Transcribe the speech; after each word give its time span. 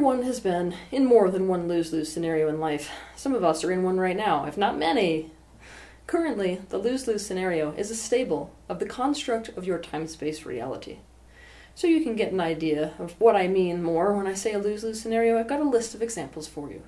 Everyone 0.00 0.22
has 0.22 0.40
been 0.40 0.74
in 0.90 1.04
more 1.04 1.30
than 1.30 1.46
one 1.46 1.68
lose 1.68 1.92
lose 1.92 2.10
scenario 2.10 2.48
in 2.48 2.58
life. 2.58 2.90
Some 3.16 3.34
of 3.34 3.44
us 3.44 3.62
are 3.62 3.70
in 3.70 3.82
one 3.82 4.00
right 4.00 4.16
now, 4.16 4.46
if 4.46 4.56
not 4.56 4.78
many. 4.78 5.30
Currently, 6.06 6.62
the 6.70 6.78
lose 6.78 7.06
lose 7.06 7.26
scenario 7.26 7.72
is 7.72 7.90
a 7.90 7.94
stable 7.94 8.50
of 8.66 8.78
the 8.78 8.86
construct 8.86 9.50
of 9.58 9.66
your 9.66 9.78
time 9.78 10.06
space 10.06 10.46
reality. 10.46 11.00
So 11.74 11.86
you 11.86 12.02
can 12.02 12.16
get 12.16 12.32
an 12.32 12.40
idea 12.40 12.94
of 12.98 13.14
what 13.20 13.36
I 13.36 13.46
mean 13.46 13.82
more 13.82 14.16
when 14.16 14.26
I 14.26 14.32
say 14.32 14.54
a 14.54 14.58
lose 14.58 14.84
lose 14.84 15.02
scenario, 15.02 15.38
I've 15.38 15.48
got 15.48 15.60
a 15.60 15.68
list 15.68 15.94
of 15.94 16.00
examples 16.00 16.48
for 16.48 16.70
you. 16.70 16.82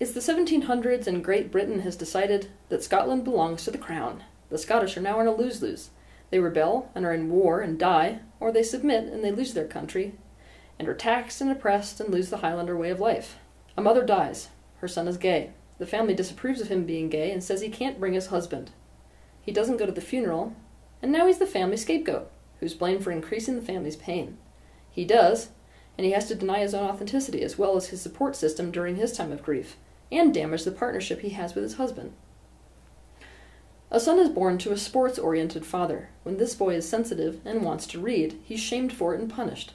It's 0.00 0.12
the 0.12 0.20
1700s 0.20 1.06
and 1.06 1.22
Great 1.22 1.52
Britain 1.52 1.80
has 1.80 1.96
decided 1.96 2.48
that 2.70 2.82
Scotland 2.82 3.24
belongs 3.24 3.62
to 3.64 3.70
the 3.70 3.76
Crown. 3.76 4.24
The 4.48 4.56
Scottish 4.56 4.96
are 4.96 5.02
now 5.02 5.20
in 5.20 5.26
a 5.26 5.34
lose 5.34 5.60
lose. 5.60 5.90
They 6.30 6.38
rebel 6.38 6.90
and 6.94 7.04
are 7.04 7.12
in 7.12 7.28
war 7.28 7.60
and 7.60 7.78
die, 7.78 8.20
or 8.40 8.50
they 8.50 8.62
submit 8.62 9.12
and 9.12 9.22
they 9.22 9.32
lose 9.32 9.52
their 9.52 9.68
country 9.68 10.14
and 10.78 10.88
are 10.88 10.94
taxed 10.94 11.40
and 11.40 11.50
oppressed 11.50 12.00
and 12.00 12.10
lose 12.10 12.30
the 12.30 12.38
Highlander 12.38 12.76
way 12.76 12.90
of 12.90 13.00
life. 13.00 13.36
A 13.76 13.82
mother 13.82 14.04
dies. 14.04 14.48
Her 14.78 14.88
son 14.88 15.08
is 15.08 15.16
gay. 15.16 15.50
The 15.78 15.86
family 15.86 16.14
disapproves 16.14 16.60
of 16.60 16.68
him 16.68 16.84
being 16.84 17.08
gay 17.08 17.30
and 17.30 17.42
says 17.42 17.60
he 17.60 17.68
can't 17.68 17.98
bring 17.98 18.12
his 18.12 18.28
husband. 18.28 18.70
He 19.40 19.52
doesn't 19.52 19.78
go 19.78 19.86
to 19.86 19.92
the 19.92 20.00
funeral, 20.00 20.54
and 21.02 21.10
now 21.10 21.26
he's 21.26 21.38
the 21.38 21.46
family 21.46 21.76
scapegoat, 21.76 22.30
who's 22.60 22.74
blamed 22.74 23.02
for 23.02 23.10
increasing 23.10 23.56
the 23.56 23.62
family's 23.62 23.96
pain. 23.96 24.38
He 24.90 25.04
does, 25.04 25.48
and 25.98 26.04
he 26.04 26.12
has 26.12 26.28
to 26.28 26.34
deny 26.34 26.60
his 26.60 26.74
own 26.74 26.88
authenticity 26.88 27.42
as 27.42 27.58
well 27.58 27.76
as 27.76 27.88
his 27.88 28.00
support 28.00 28.36
system 28.36 28.70
during 28.70 28.96
his 28.96 29.12
time 29.12 29.32
of 29.32 29.42
grief, 29.42 29.76
and 30.10 30.32
damage 30.32 30.64
the 30.64 30.70
partnership 30.70 31.20
he 31.20 31.30
has 31.30 31.54
with 31.54 31.64
his 31.64 31.74
husband. 31.74 32.12
A 33.90 34.00
son 34.00 34.18
is 34.18 34.28
born 34.28 34.56
to 34.58 34.72
a 34.72 34.78
sports 34.78 35.18
oriented 35.18 35.66
father. 35.66 36.08
When 36.22 36.38
this 36.38 36.54
boy 36.54 36.76
is 36.76 36.88
sensitive 36.88 37.40
and 37.44 37.62
wants 37.62 37.86
to 37.88 38.00
read, 38.00 38.38
he's 38.42 38.60
shamed 38.60 38.92
for 38.92 39.14
it 39.14 39.20
and 39.20 39.28
punished. 39.28 39.74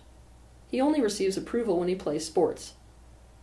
He 0.67 0.81
only 0.81 1.01
receives 1.01 1.37
approval 1.37 1.79
when 1.79 1.87
he 1.87 1.95
plays 1.95 2.25
sports. 2.25 2.73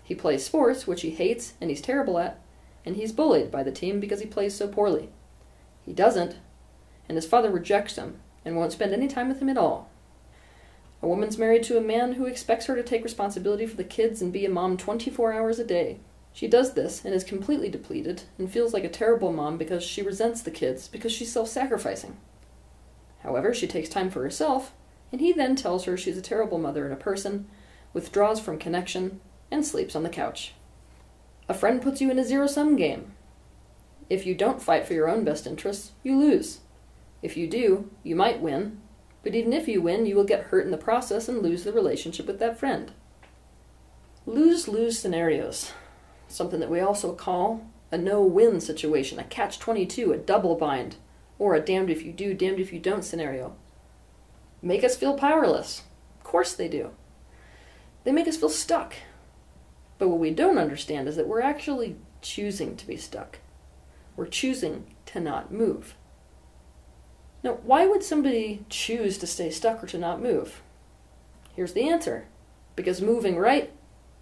He 0.03 0.15
plays 0.15 0.45
sports, 0.45 0.87
which 0.87 1.01
he 1.01 1.11
hates 1.11 1.55
and 1.61 1.71
he's 1.71 1.81
terrible 1.81 2.19
at, 2.19 2.39
and 2.85 2.97
he's 2.97 3.13
bullied 3.13 3.51
by 3.51 3.63
the 3.63 3.73
team 3.73 3.99
because 3.99 4.21
he 4.21 4.27
plays 4.27 4.55
so 4.55 4.69
poorly. 4.69 5.09
He 5.83 5.93
doesn't, 5.93 6.37
and 7.09 7.17
his 7.17 7.27
father 7.27 7.51
rejects 7.51 7.97
him 7.97 8.21
and 8.45 8.57
won't 8.57 8.73
spend 8.73 8.93
any 8.93 9.09
time 9.09 9.29
with 9.29 9.41
him 9.41 9.49
at 9.49 9.57
all. 9.57 9.91
A 11.03 11.09
woman's 11.09 11.39
married 11.39 11.63
to 11.65 11.79
a 11.79 11.83
man 11.83 12.15
who 12.15 12.27
expects 12.27 12.67
her 12.67 12.77
to 12.77 12.83
take 12.83 13.05
responsibility 13.05 13.67
for 13.67 13.77
the 13.77 13.85
kids 13.85 14.23
and 14.23 14.33
be 14.33 14.45
a 14.45 14.51
mom 14.51 14.77
24 14.77 15.33
hours 15.33 15.59
a 15.59 15.65
day. 15.65 16.01
She 16.33 16.49
does 16.49 16.75
this 16.75 17.05
and 17.05 17.15
is 17.15 17.25
completely 17.25 17.69
depleted 17.69 18.23
and 18.39 18.51
feels 18.51 18.73
like 18.75 18.85
a 18.85 18.89
terrible 18.89 19.33
mom 19.33 19.57
because 19.57 19.85
she 19.85 20.03
resents 20.03 20.43
the 20.43 20.51
kids 20.51 20.89
because 20.89 21.13
she's 21.13 21.33
self 21.33 21.49
sacrificing. 21.49 22.17
However, 23.23 23.55
she 23.55 23.67
takes 23.67 23.89
time 23.89 24.11
for 24.11 24.23
herself 24.23 24.73
and 25.13 25.21
he 25.21 25.33
then 25.33 25.57
tells 25.57 25.85
her 25.85 25.97
she's 25.97 26.19
a 26.19 26.23
terrible 26.23 26.59
mother 26.59 26.85
and 26.85 26.93
a 26.93 26.97
person, 26.97 27.47
withdraws 27.93 28.41
from 28.41 28.59
connection, 28.59 29.21
and 29.51 29.65
sleeps 29.65 29.95
on 29.95 30.03
the 30.03 30.09
couch. 30.09 30.55
A 31.49 31.55
friend 31.55 31.81
puts 31.81 32.01
you 32.01 32.11
in 32.11 32.19
a 32.19 32.25
zero 32.25 32.47
sum 32.47 32.77
game. 32.77 33.13
If 34.11 34.27
you 34.27 34.35
don't 34.35 34.63
fight 34.63 34.87
for 34.87 34.95
your 34.95 35.09
own 35.09 35.25
best 35.25 35.47
interests, 35.47 35.93
you 36.03 36.19
lose. 36.19 36.61
If 37.23 37.37
you 37.37 37.47
do, 37.47 37.91
you 38.03 38.17
might 38.17 38.41
win, 38.41 38.81
but 39.23 39.35
even 39.35 39.53
if 39.53 39.69
you 39.69 39.81
win, 39.81 40.05
you 40.05 40.17
will 40.17 40.25
get 40.25 40.45
hurt 40.45 40.65
in 40.65 40.71
the 40.71 40.77
process 40.77 41.29
and 41.29 41.43
lose 41.43 41.65
the 41.65 41.73
relationship 41.73 42.27
with 42.27 42.39
that 42.41 42.59
friend. 42.59 42.93
Lose 44.27 44.69
lose 44.69 44.99
scenarios, 44.99 45.73
something 46.29 46.61
that 46.61 46.71
we 46.71 46.81
also 46.81 47.15
call 47.15 47.67
a 47.91 47.99
no 47.99 48.23
win 48.23 48.61
situation, 48.61 49.19
a 49.19 49.25
catch 49.25 49.59
22, 49.59 50.13
a 50.13 50.19
double 50.19 50.57
bind, 50.57 50.97
or 51.39 51.55
a 51.55 51.61
damned 51.61 51.91
if 51.91 52.03
you 52.03 52.13
do, 52.13 52.35
damned 52.35 52.59
if 52.59 52.73
you 52.73 52.79
don't 52.79 53.05
scenario 53.05 53.55
make 54.65 54.83
us 54.83 54.97
feel 54.97 55.15
powerless. 55.15 55.83
Of 56.19 56.25
course 56.25 56.55
they 56.55 56.69
do. 56.69 56.91
They 58.05 58.13
make 58.13 58.27
us 58.27 58.37
feel 58.37 58.49
stuck. 58.49 58.95
But 59.99 60.09
what 60.09 60.19
we 60.19 60.31
don't 60.31 60.59
understand 60.59 61.07
is 61.07 61.17
that 61.17 61.29
we're 61.29 61.43
actually 61.43 61.97
choosing 62.23 62.77
to 62.77 62.87
be 62.87 62.97
stuck. 62.97 63.39
We're 64.17 64.27
choosing 64.27 64.87
to 65.07 65.21
not 65.21 65.53
move. 65.53 65.95
Now, 67.43 67.59
why 67.63 67.87
would 67.87 68.03
somebody 68.03 68.65
choose 68.71 69.19
to 69.19 69.27
stay 69.27 69.51
stuck 69.51 69.85
or 69.85 69.87
to 69.89 69.99
not 69.99 70.23
move? 70.23 70.63
Here's 71.55 71.75
the 71.75 71.89
answer 71.89 72.27
because 72.75 73.01
moving 73.01 73.37
right 73.37 73.71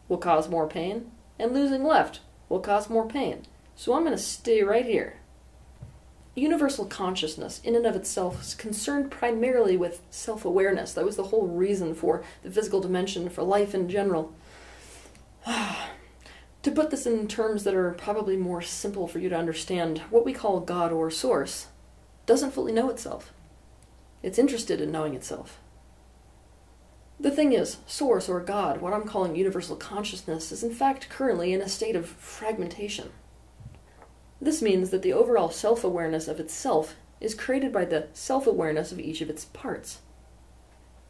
will 0.09 0.19
cause 0.19 0.49
more 0.49 0.69
pain, 0.69 1.11
and 1.39 1.55
losing 1.55 1.85
left 1.85 2.21
will 2.49 2.61
cause 2.61 2.91
more 2.91 3.07
pain. 3.07 3.47
So 3.75 3.95
I'm 3.95 4.05
going 4.05 4.17
to 4.17 4.23
stay 4.23 4.63
right 4.63 4.85
here 4.85 5.22
universal 6.35 6.87
consciousness 6.87 7.61
in 7.63 7.75
and 7.75 7.87
of 7.87 7.95
itself 7.95 8.41
is 8.41 8.55
concerned 8.55 9.11
primarily 9.11 9.77
with 9.77 10.01
self-awareness. 10.11 10.93
That 10.95 11.05
was 11.05 11.17
the 11.17 11.25
whole 11.25 11.47
reason 11.47 11.95
for 11.95 12.25
the 12.43 12.51
physical 12.51 12.81
dimension 12.81 13.29
for 13.29 13.43
life 13.43 13.75
in 13.75 13.89
general. 13.89 14.33
To 16.63 16.71
put 16.71 16.91
this 16.91 17.07
in 17.07 17.27
terms 17.27 17.65
that 17.65 17.75
are 17.75 17.91
probably 17.91 18.37
more 18.37 18.63
simple 18.63 19.09
for 19.09 19.19
you 19.19 19.29
to 19.29 19.37
understand 19.37 19.99
what 20.11 20.25
we 20.25 20.33
call 20.33 20.61
god 20.61 20.93
or 20.93 21.11
source 21.11 21.67
doesn't 22.25 22.53
fully 22.53 22.71
know 22.71 22.89
itself. 22.89 23.33
It's 24.23 24.39
interested 24.39 24.81
in 24.81 24.93
knowing 24.93 25.15
itself. 25.15 25.59
The 27.19 27.33
thing 27.33 27.53
is 27.53 27.79
source 27.87 28.29
or 28.29 28.41
god 28.41 28.81
what 28.81 28.93
i'm 28.93 29.05
calling 29.05 29.37
universal 29.37 29.77
consciousness 29.77 30.51
is 30.51 30.65
in 30.65 30.73
fact 30.73 31.09
currently 31.09 31.53
in 31.53 31.61
a 31.61 31.69
state 31.69 31.95
of 31.95 32.09
fragmentation 32.09 33.11
this 34.43 34.61
means 34.61 34.91
that 34.91 35.03
the 35.03 35.13
overall 35.13 35.51
self 35.51 35.85
awareness 35.85 36.27
of 36.27 36.41
itself 36.41 36.97
is 37.21 37.35
created 37.35 37.73
by 37.73 37.85
the 37.85 38.09
self 38.13 38.47
awareness 38.47 38.91
of 38.91 38.99
each 38.99 39.21
of 39.21 39.31
its 39.31 39.45
parts. 39.45 40.01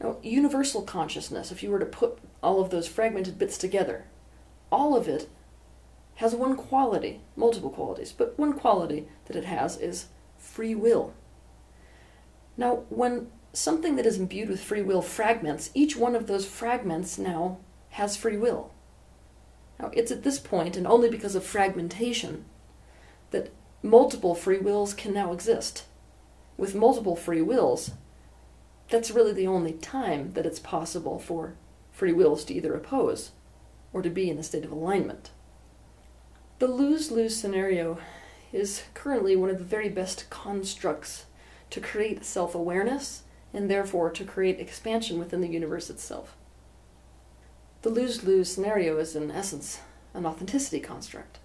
Now, 0.01 0.19
universal 0.23 0.83
consciousness, 0.83 1.51
if 1.51 1.63
you 1.63 1.71
were 1.71 1.79
to 1.79 1.87
put 1.87 2.19
all 2.43 2.61
of 2.61 2.69
those 2.71 2.89
fragmented 2.89 3.39
bits 3.39 3.57
together, 3.57 4.05
all 4.71 4.95
of 4.95 5.09
it 5.09 5.31
has 6.17 6.35
one 6.35 6.57
quality, 6.57 7.23
multiple 7.35 7.71
qualities, 7.71 8.13
but 8.13 8.39
one 8.39 8.53
quality 8.53 9.09
that 9.25 9.37
it 9.37 9.45
has 9.45 9.79
is 9.79 10.07
free 10.37 10.75
will. 10.75 11.15
Now, 12.59 12.85
when 12.91 13.29
something 13.55 13.97
that 13.97 14.07
is 14.07 14.19
imbued 14.19 14.51
with 14.51 14.61
free 14.63 14.83
will 14.83 15.03
fragments, 15.03 15.71
each 15.73 15.97
one 15.97 16.15
of 16.15 16.27
those 16.27 16.45
fragments 16.45 17.17
now 17.17 17.59
has 17.91 18.17
free 18.17 18.37
will. 18.37 18.73
Now, 19.81 19.91
it's 19.95 20.13
at 20.13 20.23
this 20.23 20.39
point, 20.39 20.77
and 20.77 20.87
only 20.87 21.09
because 21.09 21.35
of 21.35 21.45
fragmentation, 21.45 22.45
that 23.33 23.53
multiple 23.83 24.35
free 24.35 24.59
wills 24.59 24.95
can 24.95 25.13
now 25.13 25.33
exist. 25.33 25.85
With 26.57 26.75
multiple 26.75 27.17
free 27.17 27.43
wills, 27.43 27.91
that's 28.89 29.11
really 29.11 29.33
the 29.33 29.47
only 29.47 29.73
time 29.73 30.33
that 30.35 30.47
it's 30.47 30.59
possible 30.61 31.19
for 31.19 31.55
free 31.91 32.13
wills 32.13 32.45
to 32.45 32.55
either 32.55 32.75
oppose 32.75 33.33
or 33.93 34.03
to 34.03 34.11
be 34.11 34.31
in 34.31 34.39
a 34.39 34.43
state 34.43 34.65
of 34.65 34.73
alignment. 34.73 35.31
The 36.59 36.69
lose 36.69 37.11
lose 37.11 37.37
scenario 37.37 37.99
is 38.53 38.85
currently 38.95 39.35
one 39.35 39.51
of 39.51 39.59
the 39.59 39.65
very 39.65 39.89
best 39.89 40.31
constructs 40.31 41.27
to 41.71 41.81
create 41.81 42.25
self 42.25 42.55
awareness 42.55 43.23
and 43.53 43.71
therefore 43.71 44.11
to 44.11 44.25
create 44.25 44.61
expansion 44.61 45.19
within 45.19 45.41
the 45.41 45.49
universe 45.49 45.91
itself. 45.91 46.37
The 47.83 47.91
lose 47.91 48.23
lose 48.23 48.53
scenario 48.53 48.99
is, 48.99 49.17
in 49.17 49.31
essence, 49.31 49.81
an 50.15 50.25
authenticity 50.25 50.81
construct. 50.81 51.39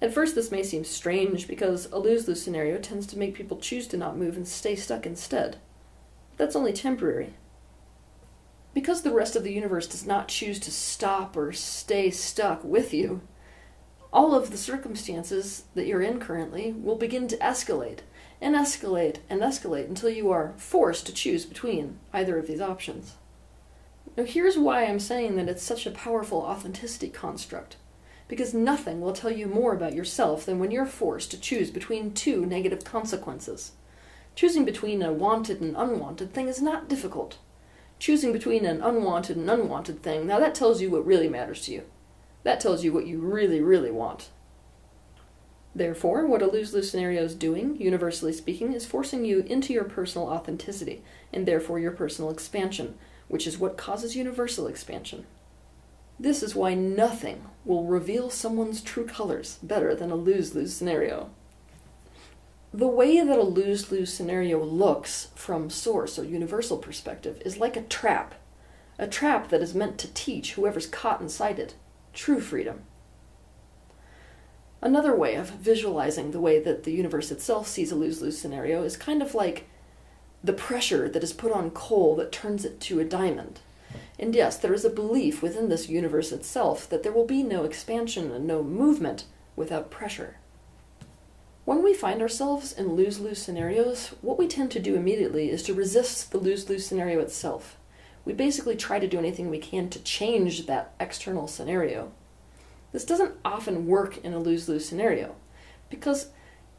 At 0.00 0.14
first, 0.14 0.34
this 0.34 0.52
may 0.52 0.62
seem 0.62 0.84
strange 0.84 1.48
because 1.48 1.90
a 1.90 1.98
lose 1.98 2.28
lose 2.28 2.40
scenario 2.40 2.78
tends 2.78 3.06
to 3.08 3.18
make 3.18 3.34
people 3.34 3.58
choose 3.58 3.88
to 3.88 3.96
not 3.96 4.16
move 4.16 4.36
and 4.36 4.46
stay 4.46 4.76
stuck 4.76 5.06
instead. 5.06 5.58
But 6.30 6.44
that's 6.44 6.56
only 6.56 6.72
temporary. 6.72 7.34
Because 8.74 9.02
the 9.02 9.12
rest 9.12 9.34
of 9.34 9.42
the 9.42 9.52
universe 9.52 9.88
does 9.88 10.06
not 10.06 10.28
choose 10.28 10.60
to 10.60 10.70
stop 10.70 11.36
or 11.36 11.52
stay 11.52 12.10
stuck 12.10 12.62
with 12.62 12.94
you, 12.94 13.22
all 14.12 14.34
of 14.34 14.50
the 14.50 14.56
circumstances 14.56 15.64
that 15.74 15.86
you're 15.86 16.00
in 16.00 16.20
currently 16.20 16.72
will 16.72 16.96
begin 16.96 17.26
to 17.28 17.36
escalate 17.38 18.00
and 18.40 18.54
escalate 18.54 19.16
and 19.28 19.40
escalate 19.40 19.88
until 19.88 20.10
you 20.10 20.30
are 20.30 20.54
forced 20.56 21.06
to 21.06 21.12
choose 21.12 21.44
between 21.44 21.98
either 22.12 22.38
of 22.38 22.46
these 22.46 22.60
options. 22.60 23.16
Now, 24.16 24.24
here's 24.24 24.56
why 24.56 24.84
I'm 24.84 25.00
saying 25.00 25.36
that 25.36 25.48
it's 25.48 25.62
such 25.62 25.86
a 25.86 25.90
powerful 25.90 26.38
authenticity 26.38 27.08
construct 27.08 27.76
because 28.28 28.52
nothing 28.52 29.00
will 29.00 29.12
tell 29.12 29.30
you 29.30 29.46
more 29.46 29.72
about 29.72 29.94
yourself 29.94 30.44
than 30.44 30.58
when 30.58 30.70
you're 30.70 30.86
forced 30.86 31.30
to 31.30 31.40
choose 31.40 31.70
between 31.70 32.12
two 32.12 32.44
negative 32.44 32.84
consequences. 32.84 33.72
Choosing 34.34 34.64
between 34.64 35.02
a 35.02 35.12
wanted 35.12 35.60
and 35.60 35.74
unwanted 35.76 36.32
thing 36.32 36.46
is 36.46 36.62
not 36.62 36.88
difficult. 36.88 37.38
Choosing 37.98 38.32
between 38.32 38.64
an 38.64 38.82
unwanted 38.82 39.36
and 39.36 39.50
unwanted 39.50 40.02
thing, 40.02 40.26
now 40.26 40.38
that 40.38 40.54
tells 40.54 40.80
you 40.80 40.90
what 40.90 41.06
really 41.06 41.28
matters 41.28 41.64
to 41.64 41.72
you. 41.72 41.82
That 42.44 42.60
tells 42.60 42.84
you 42.84 42.92
what 42.92 43.06
you 43.06 43.18
really, 43.18 43.60
really 43.60 43.90
want. 43.90 44.28
Therefore, 45.74 46.26
what 46.26 46.42
a 46.42 46.46
lose 46.46 46.72
lose 46.72 46.90
scenario 46.90 47.22
is 47.22 47.34
doing, 47.34 47.80
universally 47.80 48.32
speaking, 48.32 48.72
is 48.72 48.86
forcing 48.86 49.24
you 49.24 49.40
into 49.40 49.72
your 49.72 49.84
personal 49.84 50.28
authenticity, 50.28 51.02
and 51.32 51.46
therefore 51.46 51.78
your 51.78 51.92
personal 51.92 52.30
expansion, 52.30 52.96
which 53.28 53.46
is 53.46 53.58
what 53.58 53.76
causes 53.76 54.16
universal 54.16 54.66
expansion. 54.66 55.26
This 56.20 56.42
is 56.42 56.54
why 56.54 56.74
nothing 56.74 57.44
will 57.64 57.84
reveal 57.84 58.28
someone's 58.30 58.82
true 58.82 59.06
colors 59.06 59.58
better 59.62 59.94
than 59.94 60.10
a 60.10 60.16
lose 60.16 60.54
lose 60.54 60.74
scenario. 60.74 61.30
The 62.74 62.88
way 62.88 63.20
that 63.20 63.38
a 63.38 63.42
lose 63.42 63.90
lose 63.90 64.12
scenario 64.12 64.62
looks 64.62 65.28
from 65.34 65.70
source 65.70 66.18
or 66.18 66.24
universal 66.24 66.76
perspective 66.76 67.40
is 67.44 67.58
like 67.58 67.76
a 67.76 67.82
trap. 67.82 68.34
a 68.98 69.06
trap 69.06 69.48
that 69.48 69.62
is 69.62 69.74
meant 69.74 69.96
to 69.98 70.12
teach 70.12 70.54
whoever's 70.54 70.86
caught 70.86 71.20
inside 71.20 71.58
it 71.58 71.74
true 72.12 72.40
freedom. 72.40 72.82
Another 74.82 75.14
way 75.14 75.34
of 75.34 75.50
visualizing 75.50 76.30
the 76.30 76.40
way 76.40 76.60
that 76.60 76.84
the 76.84 76.92
universe 76.92 77.30
itself 77.30 77.66
sees 77.68 77.92
a 77.92 77.94
lose 77.94 78.20
lose 78.20 78.38
scenario 78.38 78.82
is 78.82 78.96
kind 78.96 79.22
of 79.22 79.34
like 79.34 79.68
the 80.42 80.52
pressure 80.52 81.08
that 81.08 81.22
is 81.22 81.32
put 81.32 81.52
on 81.52 81.70
coal 81.70 82.16
that 82.16 82.32
turns 82.32 82.64
it 82.64 82.80
to 82.80 83.00
a 83.00 83.04
diamond. 83.04 83.60
And 84.18 84.34
yes, 84.34 84.56
there 84.56 84.74
is 84.74 84.84
a 84.84 84.90
belief 84.90 85.42
within 85.42 85.68
this 85.68 85.88
universe 85.88 86.32
itself 86.32 86.88
that 86.88 87.02
there 87.02 87.12
will 87.12 87.26
be 87.26 87.42
no 87.42 87.64
expansion 87.64 88.32
and 88.32 88.46
no 88.46 88.62
movement 88.62 89.24
without 89.54 89.90
pressure. 89.90 90.36
When 91.64 91.82
we 91.82 91.92
find 91.92 92.22
ourselves 92.22 92.72
in 92.72 92.94
lose 92.94 93.20
lose 93.20 93.40
scenarios, 93.40 94.14
what 94.22 94.38
we 94.38 94.48
tend 94.48 94.70
to 94.70 94.80
do 94.80 94.96
immediately 94.96 95.50
is 95.50 95.62
to 95.64 95.74
resist 95.74 96.32
the 96.32 96.38
lose 96.38 96.68
lose 96.68 96.86
scenario 96.86 97.20
itself. 97.20 97.76
We 98.24 98.32
basically 98.32 98.74
try 98.74 98.98
to 98.98 99.06
do 99.06 99.18
anything 99.18 99.50
we 99.50 99.58
can 99.58 99.90
to 99.90 100.02
change 100.02 100.66
that 100.66 100.94
external 100.98 101.46
scenario. 101.46 102.10
This 102.92 103.04
doesn't 103.04 103.34
often 103.44 103.86
work 103.86 104.24
in 104.24 104.32
a 104.32 104.38
lose 104.38 104.68
lose 104.68 104.88
scenario 104.88 105.34
because, 105.90 106.28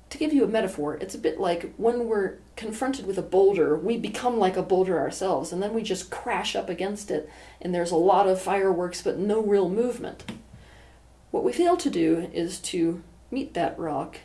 to 0.09 0.17
give 0.17 0.33
you 0.33 0.43
a 0.43 0.47
metaphor, 0.47 0.95
it's 0.95 1.13
a 1.13 1.19
bit 1.19 1.39
like 1.39 1.73
when 1.75 2.07
we're 2.07 2.37
confronted 2.55 3.05
with 3.05 3.17
a 3.17 3.23
boulder, 3.23 3.75
we 3.77 3.97
become 3.97 4.39
like 4.39 4.57
a 4.57 4.63
boulder 4.63 4.99
ourselves 4.99 5.51
and 5.51 5.61
then 5.61 5.73
we 5.73 5.83
just 5.83 6.09
crash 6.09 6.55
up 6.55 6.69
against 6.69 7.11
it 7.11 7.29
and 7.61 7.73
there's 7.73 7.91
a 7.91 7.95
lot 7.95 8.27
of 8.27 8.41
fireworks 8.41 9.01
but 9.01 9.19
no 9.19 9.41
real 9.41 9.69
movement. 9.69 10.23
What 11.31 11.43
we 11.43 11.53
fail 11.53 11.77
to 11.77 11.89
do 11.89 12.29
is 12.33 12.59
to 12.59 13.03
meet 13.29 13.53
that 13.53 13.77
rock 13.77 14.17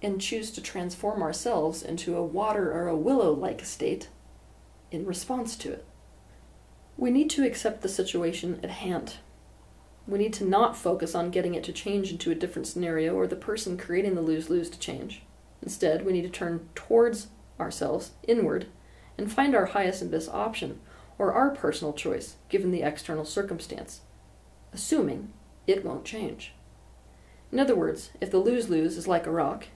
and 0.00 0.20
choose 0.20 0.50
to 0.52 0.62
transform 0.62 1.22
ourselves 1.22 1.82
into 1.82 2.16
a 2.16 2.24
water 2.24 2.72
or 2.72 2.88
a 2.88 2.96
willow 2.96 3.32
like 3.32 3.64
state 3.64 4.08
in 4.90 5.04
response 5.04 5.56
to 5.56 5.72
it. 5.72 5.84
We 6.96 7.10
need 7.10 7.28
to 7.30 7.44
accept 7.44 7.82
the 7.82 7.88
situation 7.88 8.60
at 8.62 8.70
hand 8.70 9.16
we 10.06 10.18
need 10.18 10.32
to 10.34 10.44
not 10.44 10.76
focus 10.76 11.14
on 11.14 11.30
getting 11.30 11.54
it 11.54 11.64
to 11.64 11.72
change 11.72 12.12
into 12.12 12.30
a 12.30 12.34
different 12.34 12.68
scenario 12.68 13.14
or 13.14 13.26
the 13.26 13.36
person 13.36 13.76
creating 13.76 14.14
the 14.14 14.20
lose 14.20 14.48
lose 14.48 14.70
to 14.70 14.78
change. 14.78 15.22
Instead, 15.62 16.04
we 16.04 16.12
need 16.12 16.22
to 16.22 16.28
turn 16.28 16.68
towards 16.74 17.28
ourselves, 17.58 18.12
inward, 18.26 18.66
and 19.18 19.32
find 19.32 19.54
our 19.54 19.66
highest 19.66 20.02
and 20.02 20.10
best 20.10 20.28
option, 20.28 20.80
or 21.18 21.32
our 21.32 21.50
personal 21.50 21.92
choice, 21.92 22.36
given 22.48 22.70
the 22.70 22.82
external 22.82 23.24
circumstance, 23.24 24.02
assuming 24.72 25.32
it 25.66 25.84
won't 25.84 26.04
change. 26.04 26.52
In 27.50 27.58
other 27.58 27.74
words, 27.74 28.10
if 28.20 28.30
the 28.30 28.38
lose 28.38 28.68
lose 28.68 28.96
is 28.96 29.08
like 29.08 29.26
a 29.26 29.30
rock, 29.30 29.66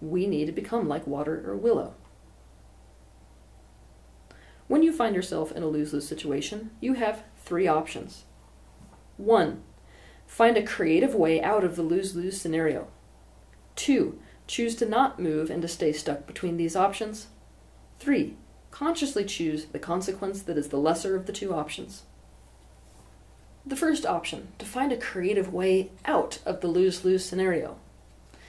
we 0.00 0.26
need 0.26 0.46
to 0.46 0.52
become 0.52 0.88
like 0.88 1.06
water 1.06 1.42
or 1.46 1.56
willow. 1.56 1.94
When 4.68 4.82
you 4.82 4.92
find 4.92 5.14
yourself 5.14 5.52
in 5.52 5.62
a 5.62 5.66
lose 5.66 5.92
lose 5.92 6.06
situation, 6.06 6.70
you 6.80 6.94
have 6.94 7.24
three 7.36 7.66
options. 7.66 8.24
1. 9.22 9.62
Find 10.26 10.56
a 10.56 10.62
creative 10.62 11.14
way 11.14 11.40
out 11.40 11.64
of 11.64 11.76
the 11.76 11.82
lose 11.82 12.16
lose 12.16 12.40
scenario. 12.40 12.88
2. 13.76 14.18
Choose 14.46 14.74
to 14.76 14.86
not 14.86 15.20
move 15.20 15.50
and 15.50 15.62
to 15.62 15.68
stay 15.68 15.92
stuck 15.92 16.26
between 16.26 16.56
these 16.56 16.76
options. 16.76 17.28
3. 18.00 18.36
Consciously 18.70 19.24
choose 19.24 19.66
the 19.66 19.78
consequence 19.78 20.42
that 20.42 20.58
is 20.58 20.68
the 20.68 20.78
lesser 20.78 21.14
of 21.14 21.26
the 21.26 21.32
two 21.32 21.54
options. 21.54 22.02
The 23.64 23.76
first 23.76 24.04
option, 24.04 24.48
to 24.58 24.66
find 24.66 24.90
a 24.90 24.96
creative 24.96 25.52
way 25.52 25.92
out 26.04 26.40
of 26.44 26.60
the 26.60 26.66
lose 26.66 27.04
lose 27.04 27.24
scenario. 27.24 27.76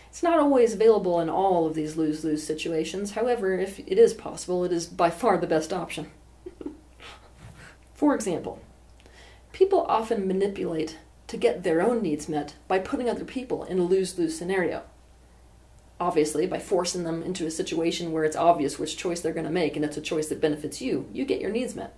It's 0.09 0.23
not 0.23 0.39
always 0.39 0.73
available 0.73 1.19
in 1.19 1.29
all 1.29 1.67
of 1.67 1.75
these 1.75 1.97
lose 1.97 2.23
lose 2.23 2.43
situations, 2.43 3.11
however, 3.11 3.57
if 3.57 3.79
it 3.79 3.99
is 3.99 4.13
possible, 4.13 4.63
it 4.63 4.71
is 4.71 4.87
by 4.87 5.09
far 5.09 5.37
the 5.37 5.47
best 5.47 5.71
option. 5.71 6.09
For 7.93 8.15
example, 8.15 8.59
People 9.53 9.85
often 9.87 10.27
manipulate 10.27 10.97
to 11.27 11.37
get 11.37 11.63
their 11.63 11.81
own 11.81 12.01
needs 12.01 12.27
met 12.27 12.55
by 12.67 12.79
putting 12.79 13.09
other 13.09 13.23
people 13.23 13.63
in 13.63 13.79
a 13.79 13.83
lose 13.83 14.17
lose 14.17 14.37
scenario. 14.37 14.81
Obviously, 15.99 16.47
by 16.47 16.59
forcing 16.59 17.03
them 17.03 17.23
into 17.23 17.45
a 17.45 17.51
situation 17.51 18.11
where 18.11 18.25
it's 18.25 18.35
obvious 18.35 18.77
which 18.77 18.97
choice 18.97 19.21
they're 19.21 19.31
going 19.31 19.45
to 19.45 19.51
make 19.51 19.75
and 19.75 19.85
it's 19.85 19.95
a 19.95 20.01
choice 20.01 20.27
that 20.27 20.41
benefits 20.41 20.81
you, 20.81 21.07
you 21.13 21.23
get 21.23 21.39
your 21.39 21.51
needs 21.51 21.75
met. 21.75 21.95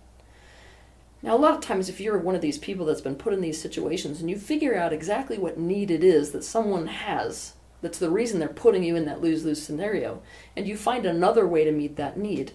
Now, 1.23 1.35
a 1.35 1.39
lot 1.39 1.55
of 1.55 1.61
times, 1.61 1.89
if 1.89 1.99
you're 1.99 2.19
one 2.19 2.35
of 2.35 2.41
these 2.41 2.57
people 2.57 2.85
that's 2.85 3.01
been 3.01 3.15
put 3.15 3.33
in 3.33 3.41
these 3.41 3.59
situations 3.59 4.19
and 4.19 4.29
you 4.29 4.37
figure 4.37 4.77
out 4.77 4.93
exactly 4.93 5.37
what 5.37 5.57
need 5.57 5.89
it 5.89 6.03
is 6.03 6.31
that 6.31 6.43
someone 6.43 6.87
has, 6.87 7.53
that's 7.81 7.97
the 7.97 8.11
reason 8.11 8.39
they're 8.39 8.49
putting 8.49 8.83
you 8.83 8.95
in 8.95 9.05
that 9.05 9.21
lose 9.21 9.45
lose 9.45 9.63
scenario, 9.63 10.21
and 10.55 10.67
you 10.67 10.77
find 10.77 11.05
another 11.05 11.47
way 11.47 11.63
to 11.63 11.71
meet 11.71 11.95
that 11.95 12.17
need, 12.17 12.51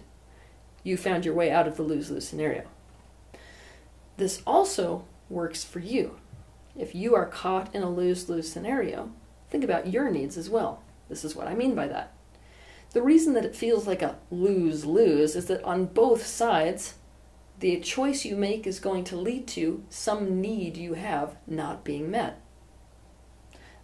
you 0.83 0.95
found 0.95 1.25
your 1.25 1.33
way 1.33 1.51
out 1.51 1.67
of 1.67 1.75
the 1.75 1.83
lose 1.83 2.11
lose 2.11 2.27
scenario. 2.27 2.63
This 4.21 4.43
also 4.45 5.05
works 5.31 5.63
for 5.63 5.79
you. 5.79 6.17
If 6.77 6.93
you 6.93 7.15
are 7.15 7.25
caught 7.25 7.73
in 7.73 7.81
a 7.81 7.89
lose 7.89 8.29
lose 8.29 8.51
scenario, 8.51 9.11
think 9.49 9.63
about 9.63 9.87
your 9.87 10.11
needs 10.11 10.37
as 10.37 10.47
well. 10.47 10.83
This 11.09 11.25
is 11.25 11.35
what 11.35 11.47
I 11.47 11.55
mean 11.55 11.73
by 11.73 11.87
that. 11.87 12.13
The 12.91 13.01
reason 13.01 13.33
that 13.33 13.45
it 13.45 13.55
feels 13.55 13.87
like 13.87 14.03
a 14.03 14.19
lose 14.29 14.85
lose 14.85 15.35
is 15.35 15.47
that 15.47 15.63
on 15.63 15.87
both 15.87 16.23
sides, 16.23 16.99
the 17.57 17.79
choice 17.79 18.23
you 18.23 18.35
make 18.35 18.67
is 18.67 18.79
going 18.79 19.05
to 19.05 19.15
lead 19.15 19.47
to 19.47 19.83
some 19.89 20.39
need 20.39 20.77
you 20.77 20.93
have 20.93 21.35
not 21.47 21.83
being 21.83 22.11
met. 22.11 22.39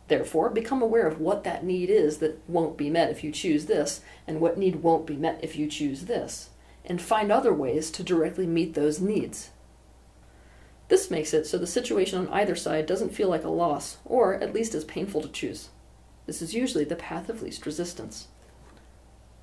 Therefore, 0.07 0.51
become 0.51 0.84
aware 0.84 1.07
of 1.07 1.19
what 1.19 1.45
that 1.45 1.63
need 1.63 1.89
is 1.89 2.19
that 2.19 2.48
won't 2.48 2.78
be 2.78 2.92
met 2.92 3.10
if 3.10 3.24
you 3.24 3.31
choose 3.31 3.66
this, 3.66 4.01
and 4.28 4.39
what 4.39 4.56
need 4.56 4.84
won't 4.84 5.07
be 5.07 5.16
met 5.16 5.39
if 5.42 5.56
you 5.56 5.66
choose 5.66 6.06
this, 6.06 6.51
and 6.86 7.01
find 7.01 7.31
other 7.31 7.56
ways 7.56 7.89
to 7.89 8.04
directly 8.04 8.45
meet 8.45 8.75
those 8.75 9.01
needs. 9.01 9.50
This 10.88 11.12
makes 11.12 11.34
it 11.34 11.45
so 11.45 11.57
the 11.57 11.68
situation 11.68 12.19
on 12.19 12.30
either 12.30 12.56
side 12.56 12.86
doesn't 12.86 13.13
feel 13.13 13.28
like 13.30 13.44
a 13.44 13.50
loss, 13.50 13.98
or 14.06 14.36
at 14.36 14.54
least 14.54 14.74
as 14.74 14.86
painful 14.86 15.22
to 15.22 15.28
choose. 15.28 15.69
This 16.25 16.42
is 16.42 16.54
usually 16.54 16.86
the 16.86 16.95
path 16.95 17.30
of 17.30 17.42
least 17.42 17.66
resistance. 17.66 18.28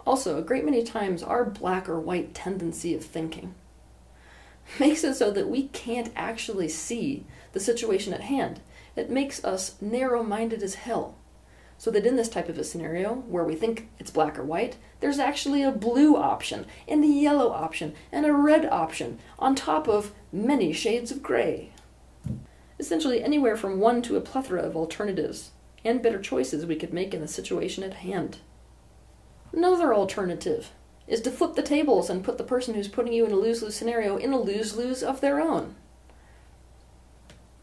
Also, 0.07 0.39
a 0.39 0.43
great 0.43 0.65
many 0.65 0.83
times 0.83 1.23
our 1.23 1.45
black 1.45 1.89
or 1.89 1.99
white 1.99 2.35
tendency 2.35 2.95
of 2.95 3.05
thinking 3.05 3.55
makes 4.81 5.05
it 5.05 5.15
so 5.15 5.31
that 5.31 5.49
we 5.49 5.69
can't 5.69 6.13
actually 6.15 6.69
see 6.69 7.27
the 7.53 7.61
situation 7.61 8.13
at 8.13 8.23
hand. 8.23 8.61
It 8.97 9.11
makes 9.11 9.45
us 9.45 9.81
narrow 9.81 10.23
minded 10.23 10.63
as 10.63 10.75
hell. 10.75 11.17
So 11.79 11.91
that 11.91 12.07
in 12.07 12.17
this 12.17 12.29
type 12.29 12.49
of 12.49 12.59
a 12.59 12.65
scenario, 12.65 13.15
where 13.15 13.45
we 13.45 13.55
think 13.55 13.89
it's 13.99 14.11
black 14.11 14.39
or 14.39 14.45
white, 14.45 14.77
there's 15.01 15.19
actually 15.19 15.63
a 15.63 15.73
blue 15.73 16.17
option, 16.17 16.67
and 16.89 17.05
a 17.05 17.09
yellow 17.09 17.51
option, 17.51 17.95
and 18.11 18.25
a 18.25 18.33
red 18.33 18.65
option, 18.67 19.19
on 19.39 19.55
top 19.55 19.89
of 19.89 20.13
many 20.33 20.73
shades 20.73 21.11
of 21.11 21.23
gray. 21.23 21.73
Essentially, 22.79 23.23
anywhere 23.23 23.57
from 23.57 23.81
one 23.81 24.03
to 24.03 24.17
a 24.17 24.21
plethora 24.21 24.63
of 24.63 24.77
alternatives 24.77 25.51
and 25.85 26.03
better 26.03 26.21
choices 26.21 26.65
we 26.65 26.77
could 26.77 26.95
make 26.95 27.13
in 27.13 27.21
the 27.21 27.29
situation 27.29 27.85
at 27.85 27.95
hand. 27.95 28.39
Another 29.53 29.95
alternative 29.95 30.71
is 31.07 31.21
to 31.21 31.31
flip 31.31 31.55
the 31.55 31.63
tables 31.63 32.09
and 32.09 32.25
put 32.25 32.39
the 32.39 32.45
person 32.45 32.75
who's 32.75 32.89
putting 32.89 33.13
you 33.13 33.27
in 33.27 33.33
a 33.33 33.37
lose 33.37 33.63
lose 33.63 33.75
scenario 33.75 34.17
in 34.17 34.33
a 34.33 34.41
lose 34.41 34.77
lose 34.77 35.03
of 35.03 35.21
their 35.21 35.41
own. 35.41 35.75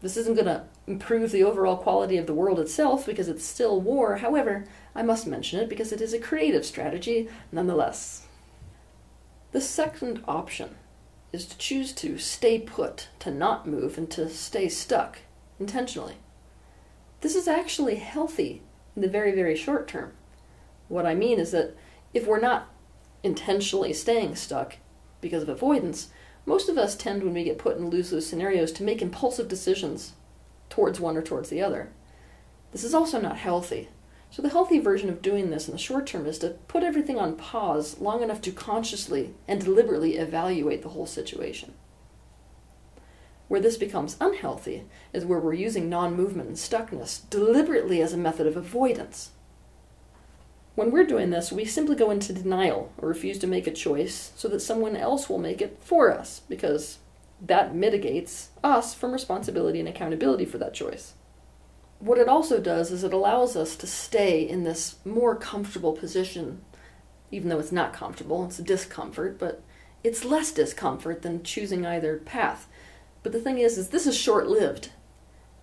This 0.00 0.16
isn't 0.16 0.34
going 0.34 0.46
to 0.46 0.64
improve 0.86 1.30
the 1.30 1.44
overall 1.44 1.76
quality 1.76 2.16
of 2.16 2.26
the 2.26 2.34
world 2.34 2.58
itself 2.58 3.06
because 3.06 3.28
it's 3.28 3.44
still 3.44 3.80
war. 3.80 4.16
However, 4.16 4.64
I 4.94 5.02
must 5.02 5.26
mention 5.26 5.60
it 5.60 5.68
because 5.68 5.92
it 5.92 6.00
is 6.00 6.12
a 6.12 6.18
creative 6.18 6.66
strategy 6.66 7.28
nonetheless. 7.52 8.26
The 9.52 9.60
second 9.60 10.22
option 10.26 10.76
is 11.32 11.46
to 11.46 11.58
choose 11.58 11.92
to 11.92 12.18
stay 12.18 12.58
put, 12.58 13.08
to 13.20 13.30
not 13.30 13.66
move, 13.66 13.96
and 13.96 14.10
to 14.10 14.28
stay 14.28 14.68
stuck 14.68 15.20
intentionally. 15.58 16.16
This 17.20 17.34
is 17.34 17.48
actually 17.48 17.96
healthy 17.96 18.62
in 18.96 19.02
the 19.02 19.08
very, 19.08 19.32
very 19.32 19.56
short 19.56 19.88
term. 19.88 20.12
What 20.88 21.06
I 21.06 21.14
mean 21.14 21.38
is 21.38 21.52
that 21.52 21.76
if 22.12 22.26
we're 22.26 22.40
not 22.40 22.68
intentionally 23.22 23.92
staying 23.92 24.34
stuck 24.34 24.76
because 25.20 25.42
of 25.42 25.48
avoidance, 25.48 26.08
most 26.44 26.68
of 26.68 26.76
us 26.76 26.96
tend, 26.96 27.22
when 27.22 27.34
we 27.34 27.44
get 27.44 27.58
put 27.58 27.76
in 27.76 27.88
lose 27.88 28.12
lose 28.12 28.26
scenarios, 28.26 28.72
to 28.72 28.82
make 28.82 29.00
impulsive 29.00 29.48
decisions 29.48 30.12
towards 30.72 30.98
one 30.98 31.18
or 31.18 31.22
towards 31.22 31.50
the 31.50 31.60
other. 31.60 31.90
This 32.72 32.82
is 32.82 32.94
also 32.94 33.20
not 33.20 33.36
healthy. 33.36 33.90
So, 34.30 34.40
the 34.40 34.48
healthy 34.48 34.78
version 34.78 35.10
of 35.10 35.20
doing 35.20 35.50
this 35.50 35.68
in 35.68 35.72
the 35.72 35.78
short 35.78 36.06
term 36.06 36.24
is 36.24 36.38
to 36.38 36.56
put 36.66 36.82
everything 36.82 37.18
on 37.18 37.36
pause 37.36 38.00
long 38.00 38.22
enough 38.22 38.40
to 38.40 38.52
consciously 38.52 39.34
and 39.46 39.60
deliberately 39.62 40.16
evaluate 40.16 40.80
the 40.80 40.88
whole 40.88 41.04
situation. 41.04 41.74
Where 43.48 43.60
this 43.60 43.76
becomes 43.76 44.16
unhealthy 44.18 44.84
is 45.12 45.26
where 45.26 45.38
we're 45.38 45.52
using 45.52 45.90
non 45.90 46.16
movement 46.16 46.48
and 46.48 46.56
stuckness 46.56 47.28
deliberately 47.28 48.00
as 48.00 48.14
a 48.14 48.16
method 48.16 48.46
of 48.46 48.56
avoidance. 48.56 49.32
When 50.74 50.90
we're 50.90 51.04
doing 51.04 51.28
this, 51.28 51.52
we 51.52 51.66
simply 51.66 51.96
go 51.96 52.10
into 52.10 52.32
denial 52.32 52.90
or 52.96 53.10
refuse 53.10 53.38
to 53.40 53.46
make 53.46 53.66
a 53.66 53.72
choice 53.72 54.32
so 54.36 54.48
that 54.48 54.60
someone 54.60 54.96
else 54.96 55.28
will 55.28 55.36
make 55.36 55.60
it 55.60 55.76
for 55.82 56.10
us, 56.10 56.40
because 56.48 56.96
that 57.44 57.74
mitigates 57.74 58.50
us 58.62 58.94
from 58.94 59.12
responsibility 59.12 59.80
and 59.80 59.88
accountability 59.88 60.44
for 60.44 60.58
that 60.58 60.74
choice. 60.74 61.14
What 61.98 62.18
it 62.18 62.28
also 62.28 62.60
does 62.60 62.90
is 62.90 63.04
it 63.04 63.12
allows 63.12 63.56
us 63.56 63.76
to 63.76 63.86
stay 63.86 64.48
in 64.48 64.64
this 64.64 64.96
more 65.04 65.34
comfortable 65.34 65.92
position, 65.92 66.62
even 67.30 67.48
though 67.48 67.58
it's 67.58 67.72
not 67.72 67.92
comfortable, 67.92 68.44
it's 68.44 68.58
a 68.58 68.62
discomfort, 68.62 69.38
but 69.38 69.62
it's 70.04 70.24
less 70.24 70.52
discomfort 70.52 71.22
than 71.22 71.42
choosing 71.42 71.84
either 71.84 72.18
path. 72.18 72.68
But 73.22 73.32
the 73.32 73.40
thing 73.40 73.58
is, 73.58 73.78
is 73.78 73.88
this 73.88 74.06
is 74.06 74.16
short-lived. 74.16 74.90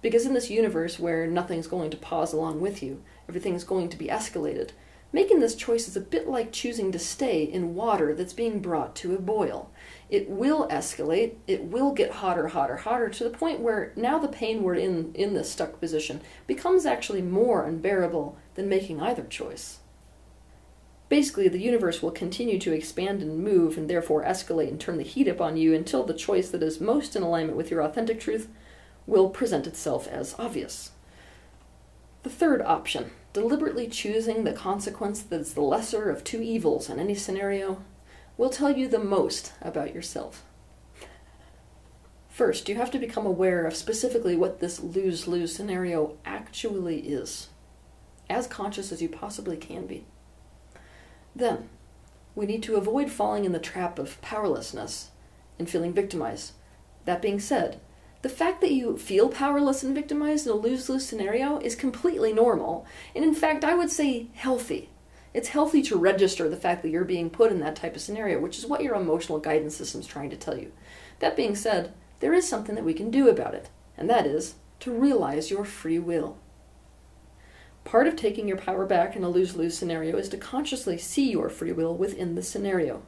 Because 0.02 0.26
in 0.26 0.34
this 0.34 0.50
universe 0.50 0.98
where 0.98 1.28
nothing's 1.28 1.68
going 1.68 1.92
to 1.92 1.98
pause 1.98 2.32
along 2.32 2.62
with 2.62 2.82
you, 2.82 3.04
everything's 3.28 3.66
going 3.66 3.90
to 3.90 3.98
be 3.98 4.08
escalated, 4.08 4.70
making 5.12 5.40
this 5.40 5.56
choice 5.56 5.88
is 5.88 5.98
a 5.98 6.02
bit 6.02 6.28
like 6.28 6.52
choosing 6.52 6.92
to 6.92 7.00
stay 7.00 7.44
in 7.44 7.76
water 7.76 8.14
that's 8.16 8.34
being 8.34 8.60
brought 8.60 8.96
to 8.96 9.14
a 9.14 9.20
boil. 9.20 9.72
It 10.10 10.30
will 10.30 10.68
escalate, 10.70 11.36
it 11.46 11.66
will 11.66 11.92
get 11.92 12.12
hotter, 12.12 12.48
hotter, 12.48 12.78
hotter, 12.78 13.10
to 13.10 13.24
the 13.24 13.30
point 13.30 13.60
where 13.60 13.94
now 13.96 14.18
the 14.18 14.28
pain 14.28 14.63
we're 14.63 14.75
in 14.75 15.12
in 15.13 15.36
this 15.36 15.51
stuck 15.51 15.80
position 15.80 16.22
becomes 16.48 16.86
actually 16.86 17.22
more 17.22 17.63
unbearable 17.63 18.36
than 18.56 18.68
making 18.68 19.01
either 19.01 19.24
choice. 19.24 19.80
Basically, 21.10 21.48
the 21.48 21.62
universe 21.62 22.01
will 22.01 22.12
continue 22.12 22.60
to 22.60 22.74
expand 22.74 23.22
and 23.22 23.44
move 23.44 23.78
and 23.78 23.89
therefore 23.89 24.24
escalate 24.24 24.70
and 24.70 24.80
turn 24.80 24.98
the 24.98 25.04
heat 25.04 25.28
up 25.28 25.42
on 25.42 25.58
you 25.58 25.74
until 25.74 26.04
the 26.04 26.13
choice 26.13 26.50
that 26.50 26.63
is 26.63 26.82
most 26.82 27.16
in 27.16 27.24
alignment 27.24 27.58
with 27.58 27.70
your 27.70 27.82
authentic 27.82 28.20
truth 28.20 28.48
will 29.06 29.30
present 29.30 29.66
itself 29.66 30.08
as 30.08 30.36
obvious. 30.38 30.92
The 32.22 32.30
third 32.30 32.62
option, 32.62 33.12
deliberately 33.34 33.88
choosing 33.88 34.44
the 34.44 34.54
consequence 34.54 35.22
that 35.22 35.39
is 35.39 35.54
the 35.54 35.62
lesser 35.62 36.10
of 36.10 36.24
two 36.24 36.42
evils 36.42 36.89
in 36.89 37.00
any 37.00 37.16
scenario, 37.16 37.84
will 38.39 38.50
tell 38.50 38.72
you 38.72 38.88
the 38.88 38.98
most 38.98 39.51
about 39.62 39.93
yourself. 39.93 40.46
First, 42.29 42.69
you 42.69 42.75
have 42.75 42.89
to 42.91 42.98
become 42.98 43.25
aware 43.25 43.65
of 43.65 43.75
specifically 43.75 44.38
what 44.38 44.62
this 44.62 44.79
lose 44.79 45.27
lose 45.27 45.53
scenario 45.53 46.17
actually 46.24 47.00
is, 47.00 47.50
as 48.29 48.48
conscious 48.48 48.93
as 48.93 49.01
you 49.01 49.10
possibly 49.10 49.58
can 49.58 49.86
be. 49.86 50.05
Then, 51.36 51.67
we 52.34 52.46
need 52.46 52.63
to 52.63 52.77
avoid 52.77 53.12
falling 53.12 53.43
in 53.43 53.51
the 53.51 53.60
trap 53.60 54.00
of 54.00 54.22
powerlessness 54.22 55.10
and 55.60 55.69
feeling 55.69 55.91
victimized. 55.91 56.53
That 57.03 57.22
being 57.22 57.41
said, 57.41 57.81
the 58.22 58.29
fact 58.29 58.62
that 58.62 58.72
you 58.72 58.98
feel 58.98 59.27
powerless 59.27 59.84
and 59.84 59.93
victimized 59.93 60.48
in 60.48 60.53
a 60.53 60.55
lose 60.55 60.88
lose 60.88 61.05
scenario 61.05 61.58
is 61.60 61.75
completely 61.75 62.31
normal, 62.31 62.88
and 63.13 63.25
in 63.25 63.36
fact, 63.36 63.65
I 63.65 63.75
would 63.75 63.91
say 63.91 64.27
healthy. 64.34 64.88
It's 65.34 65.50
healthy 65.50 65.82
to 65.84 65.98
register 65.98 66.50
the 66.50 66.58
fact 66.58 66.82
that 66.82 66.90
you're 66.90 67.06
being 67.06 67.30
put 67.30 67.52
in 67.52 67.60
that 67.60 67.76
type 67.76 67.96
of 67.96 68.02
scenario, 68.02 68.40
which 68.40 68.58
is 68.58 68.66
what 68.66 68.82
your 68.82 68.96
emotional 68.96 69.40
guidance 69.40 69.76
system 69.76 70.02
is 70.02 70.08
trying 70.08 70.30
to 70.32 70.38
tell 70.38 70.58
you. 70.58 70.72
That 71.20 71.36
being 71.36 71.56
said, 71.56 71.94
there 72.20 72.34
is 72.34 72.48
something 72.48 72.76
that 72.76 72.84
we 72.84 72.94
can 72.94 73.12
do 73.12 73.30
about 73.30 73.54
it, 73.54 73.70
and 73.98 74.10
that 74.10 74.26
is 74.26 74.56
to 74.80 74.92
realize 74.92 75.52
your 75.52 75.66
free 75.66 76.00
will. 76.00 76.38
Part 77.84 78.08
of 78.08 78.16
taking 78.16 78.48
your 78.48 78.58
power 78.58 78.86
back 78.86 79.16
in 79.16 79.24
a 79.24 79.30
lose 79.30 79.56
lose 79.56 79.78
scenario 79.78 80.18
is 80.18 80.30
to 80.30 80.38
consciously 80.38 80.98
see 80.98 81.30
your 81.30 81.50
free 81.50 81.72
will 81.72 81.96
within 81.96 82.36
the 82.36 82.44
scenario. 82.44 83.04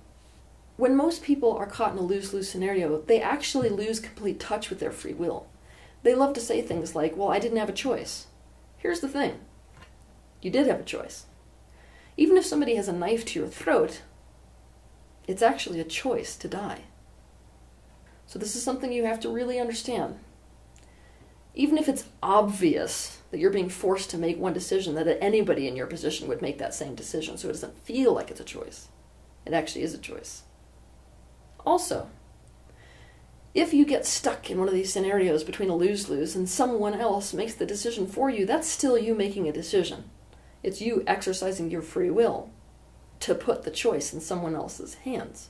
When 0.77 0.95
most 0.95 1.23
people 1.23 1.55
are 1.55 1.67
caught 1.67 1.93
in 1.93 1.97
a 1.97 2.01
lose 2.01 2.33
lose 2.33 2.49
scenario, 2.49 3.01
they 3.01 3.21
actually 3.21 3.69
lose 3.69 3.99
complete 3.99 4.39
touch 4.39 4.69
with 4.69 4.79
their 4.79 4.91
free 4.91 5.13
will. 5.13 5.47
They 6.03 6.15
love 6.15 6.33
to 6.33 6.39
say 6.39 6.61
things 6.61 6.95
like, 6.95 7.15
Well, 7.15 7.29
I 7.29 7.39
didn't 7.39 7.59
have 7.59 7.69
a 7.69 7.73
choice. 7.73 8.27
Here's 8.77 9.01
the 9.01 9.09
thing 9.09 9.39
you 10.41 10.49
did 10.49 10.65
have 10.67 10.79
a 10.79 10.83
choice. 10.83 11.25
Even 12.17 12.37
if 12.37 12.45
somebody 12.45 12.75
has 12.75 12.87
a 12.87 12.93
knife 12.93 13.25
to 13.25 13.39
your 13.39 13.47
throat, 13.47 14.01
it's 15.27 15.41
actually 15.41 15.79
a 15.79 15.85
choice 15.85 16.35
to 16.37 16.47
die. 16.47 16.81
So, 18.25 18.39
this 18.39 18.55
is 18.55 18.63
something 18.63 18.91
you 18.91 19.05
have 19.05 19.19
to 19.21 19.29
really 19.29 19.59
understand 19.59 20.19
even 21.53 21.77
if 21.77 21.89
it's 21.89 22.05
obvious 22.23 23.19
that 23.29 23.39
you're 23.39 23.51
being 23.51 23.69
forced 23.69 24.09
to 24.11 24.17
make 24.17 24.39
one 24.39 24.53
decision, 24.53 24.95
that 24.95 25.21
anybody 25.21 25.67
in 25.67 25.75
your 25.75 25.87
position 25.87 26.27
would 26.27 26.41
make 26.41 26.57
that 26.57 26.73
same 26.73 26.95
decision, 26.95 27.37
so 27.37 27.49
it 27.49 27.53
doesn't 27.53 27.77
feel 27.79 28.13
like 28.13 28.31
it's 28.31 28.39
a 28.39 28.45
choice. 28.45 28.87
It 29.45 29.53
actually 29.53 29.83
is 29.83 29.93
a 29.93 29.97
choice. 29.97 30.43
Also, 31.65 32.09
if 33.53 33.73
you 33.73 33.85
get 33.85 34.05
stuck 34.05 34.49
in 34.49 34.59
one 34.59 34.69
of 34.69 34.73
these 34.73 34.93
scenarios 34.93 35.43
between 35.43 35.69
a 35.69 35.75
lose 35.75 36.09
lose 36.09 36.35
and 36.35 36.47
someone 36.47 36.93
else 36.93 37.33
makes 37.33 37.53
the 37.53 37.65
decision 37.65 38.07
for 38.07 38.29
you, 38.29 38.45
that's 38.45 38.67
still 38.67 38.97
you 38.97 39.13
making 39.13 39.47
a 39.47 39.53
decision. 39.53 40.05
It's 40.63 40.81
you 40.81 41.03
exercising 41.07 41.71
your 41.71 41.81
free 41.81 42.09
will 42.09 42.49
to 43.21 43.35
put 43.35 43.63
the 43.63 43.71
choice 43.71 44.13
in 44.13 44.21
someone 44.21 44.55
else's 44.55 44.95
hands. 44.95 45.49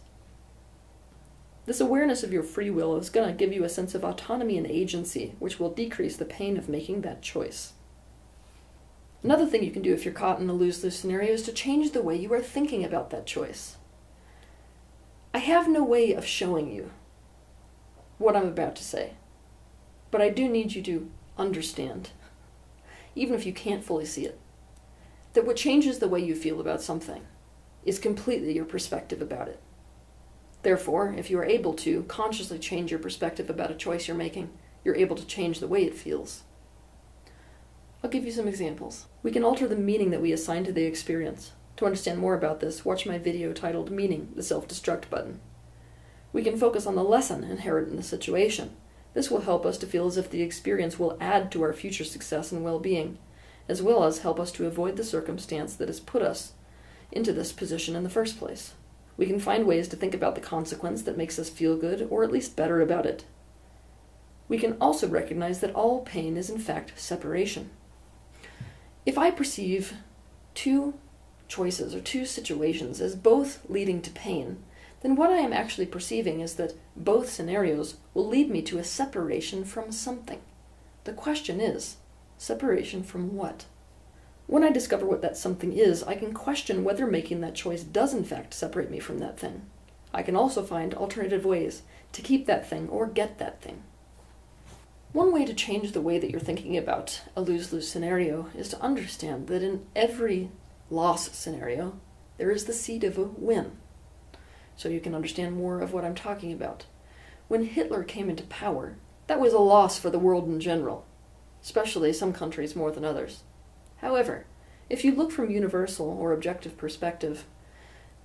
This 1.65 1.79
awareness 1.79 2.23
of 2.23 2.33
your 2.33 2.43
free 2.43 2.69
will 2.69 2.97
is 2.97 3.09
going 3.09 3.27
to 3.27 3.33
give 3.33 3.53
you 3.53 3.63
a 3.63 3.69
sense 3.69 3.93
of 3.93 4.03
autonomy 4.03 4.57
and 4.57 4.67
agency, 4.67 5.35
which 5.39 5.59
will 5.59 5.69
decrease 5.69 6.17
the 6.17 6.25
pain 6.25 6.57
of 6.57 6.67
making 6.67 7.01
that 7.01 7.21
choice. 7.21 7.73
Another 9.23 9.45
thing 9.45 9.63
you 9.63 9.71
can 9.71 9.83
do 9.83 9.93
if 9.93 10.03
you're 10.03 10.13
caught 10.13 10.39
in 10.39 10.49
a 10.49 10.53
lose 10.53 10.83
lose 10.83 10.97
scenario 10.97 11.33
is 11.33 11.43
to 11.43 11.53
change 11.53 11.91
the 11.91 12.01
way 12.01 12.15
you 12.15 12.33
are 12.33 12.41
thinking 12.41 12.83
about 12.83 13.11
that 13.11 13.27
choice. 13.27 13.77
I 15.33 15.37
have 15.37 15.69
no 15.69 15.83
way 15.83 16.13
of 16.13 16.25
showing 16.25 16.71
you 16.71 16.91
what 18.17 18.35
I'm 18.35 18.47
about 18.47 18.75
to 18.77 18.83
say, 18.83 19.13
but 20.09 20.21
I 20.21 20.29
do 20.29 20.49
need 20.49 20.73
you 20.73 20.81
to 20.83 21.09
understand, 21.37 22.09
even 23.15 23.35
if 23.35 23.45
you 23.45 23.53
can't 23.53 23.83
fully 23.83 24.05
see 24.05 24.25
it, 24.25 24.40
that 25.33 25.45
what 25.45 25.55
changes 25.55 25.99
the 25.99 26.07
way 26.07 26.19
you 26.19 26.35
feel 26.35 26.59
about 26.59 26.81
something 26.81 27.25
is 27.85 27.99
completely 27.99 28.53
your 28.53 28.65
perspective 28.65 29.21
about 29.21 29.47
it. 29.47 29.59
Therefore, 30.63 31.15
if 31.17 31.29
you 31.29 31.39
are 31.39 31.45
able 31.45 31.73
to 31.75 32.03
consciously 32.03 32.59
change 32.59 32.91
your 32.91 32.99
perspective 32.99 33.49
about 33.49 33.71
a 33.71 33.75
choice 33.75 34.07
you're 34.07 34.17
making, 34.17 34.51
you're 34.83 34.95
able 34.95 35.15
to 35.15 35.25
change 35.25 35.59
the 35.59 35.67
way 35.67 35.83
it 35.83 35.95
feels. 35.95 36.43
I'll 38.03 38.09
give 38.09 38.25
you 38.25 38.31
some 38.31 38.47
examples. 38.47 39.05
We 39.23 39.31
can 39.31 39.43
alter 39.43 39.67
the 39.67 39.75
meaning 39.75 40.11
that 40.11 40.21
we 40.21 40.31
assign 40.31 40.63
to 40.65 40.71
the 40.71 40.83
experience. 40.83 41.53
To 41.77 41.85
understand 41.85 42.19
more 42.19 42.35
about 42.35 42.59
this, 42.59 42.85
watch 42.85 43.05
my 43.05 43.17
video 43.17 43.53
titled 43.53 43.89
Meaning, 43.89 44.33
the 44.35 44.43
Self-Destruct 44.43 45.09
button. 45.09 45.39
We 46.33 46.43
can 46.43 46.57
focus 46.57 46.85
on 46.85 46.95
the 46.95 47.03
lesson 47.03 47.43
inherent 47.43 47.89
in 47.89 47.95
the 47.95 48.03
situation. 48.03 48.75
This 49.13 49.29
will 49.29 49.41
help 49.41 49.65
us 49.65 49.77
to 49.79 49.87
feel 49.87 50.07
as 50.07 50.17
if 50.17 50.29
the 50.29 50.41
experience 50.41 50.97
will 50.97 51.17
add 51.19 51.51
to 51.51 51.61
our 51.63 51.73
future 51.73 52.03
success 52.03 52.51
and 52.51 52.63
well-being, 52.63 53.17
as 53.71 53.81
well 53.81 54.03
as 54.03 54.19
help 54.19 54.37
us 54.37 54.51
to 54.51 54.67
avoid 54.67 54.97
the 54.97 55.03
circumstance 55.03 55.75
that 55.75 55.87
has 55.87 56.01
put 56.01 56.21
us 56.21 56.51
into 57.09 57.31
this 57.31 57.53
position 57.53 57.95
in 57.95 58.03
the 58.03 58.09
first 58.09 58.37
place. 58.37 58.73
We 59.15 59.25
can 59.25 59.39
find 59.39 59.65
ways 59.65 59.87
to 59.87 59.95
think 59.95 60.13
about 60.13 60.35
the 60.35 60.41
consequence 60.41 61.03
that 61.03 61.17
makes 61.17 61.39
us 61.39 61.49
feel 61.49 61.77
good, 61.77 62.05
or 62.09 62.21
at 62.25 62.33
least 62.33 62.57
better 62.57 62.81
about 62.81 63.05
it. 63.05 63.23
We 64.49 64.57
can 64.57 64.75
also 64.81 65.07
recognize 65.07 65.61
that 65.61 65.73
all 65.73 66.01
pain 66.01 66.35
is 66.35 66.49
in 66.49 66.59
fact 66.59 66.99
separation. 66.99 67.69
If 69.05 69.17
I 69.17 69.31
perceive 69.31 69.93
two 70.53 70.95
choices 71.47 71.95
or 71.95 72.01
two 72.01 72.25
situations 72.25 72.99
as 72.99 73.15
both 73.15 73.61
leading 73.69 74.01
to 74.01 74.11
pain, 74.11 74.61
then 75.01 75.15
what 75.15 75.29
I 75.29 75.37
am 75.37 75.53
actually 75.53 75.85
perceiving 75.85 76.41
is 76.41 76.55
that 76.55 76.73
both 76.97 77.29
scenarios 77.29 77.95
will 78.13 78.27
lead 78.27 78.49
me 78.49 78.61
to 78.63 78.79
a 78.79 78.83
separation 78.83 79.63
from 79.63 79.93
something. 79.93 80.41
The 81.05 81.13
question 81.13 81.61
is, 81.61 81.95
separation 82.41 83.03
from 83.03 83.35
what? 83.35 83.65
When 84.47 84.63
I 84.63 84.71
discover 84.71 85.05
what 85.05 85.21
that 85.21 85.37
something 85.37 85.73
is, 85.73 86.01
I 86.03 86.15
can 86.15 86.33
question 86.33 86.83
whether 86.83 87.05
making 87.05 87.41
that 87.41 87.53
choice 87.53 87.83
does 87.83 88.15
in 88.15 88.23
fact 88.23 88.55
separate 88.55 88.89
me 88.89 88.99
from 88.99 89.19
that 89.19 89.39
thing. 89.39 89.67
I 90.11 90.23
can 90.23 90.35
also 90.35 90.63
find 90.63 90.95
alternative 90.95 91.45
ways 91.45 91.83
to 92.13 92.21
keep 92.21 92.47
that 92.47 92.67
thing 92.67 92.89
or 92.89 93.05
get 93.05 93.37
that 93.37 93.61
thing. 93.61 93.83
One 95.13 95.31
way 95.31 95.45
to 95.45 95.53
change 95.53 95.91
the 95.91 96.01
way 96.01 96.17
that 96.17 96.31
you're 96.31 96.39
thinking 96.39 96.75
about 96.75 97.21
a 97.35 97.41
lose 97.41 97.71
lose 97.71 97.87
scenario 97.87 98.49
is 98.57 98.69
to 98.69 98.81
understand 98.81 99.47
that 99.47 99.61
in 99.61 99.85
every 99.95 100.49
loss 100.89 101.31
scenario, 101.37 101.99
there 102.37 102.49
is 102.49 102.65
the 102.65 102.73
seed 102.73 103.03
of 103.03 103.19
a 103.19 103.23
win. 103.23 103.73
So 104.75 104.89
you 104.89 104.99
can 104.99 105.13
understand 105.13 105.55
more 105.55 105.79
of 105.79 105.93
what 105.93 106.03
I'm 106.03 106.15
talking 106.15 106.51
about. 106.51 106.85
When 107.47 107.65
Hitler 107.65 108.03
came 108.03 108.29
into 108.29 108.43
power, 108.43 108.95
that 109.27 109.39
was 109.39 109.53
a 109.53 109.59
loss 109.59 109.99
for 109.99 110.09
the 110.09 110.19
world 110.19 110.47
in 110.47 110.59
general, 110.59 111.05
especially 111.63 112.13
some 112.13 112.33
countries 112.33 112.75
more 112.75 112.91
than 112.91 113.05
others. 113.05 113.43
However, 113.97 114.45
if 114.89 115.05
you 115.05 115.13
look 115.13 115.31
from 115.31 115.49
universal 115.49 116.09
or 116.09 116.33
objective 116.33 116.77
perspective, 116.77 117.45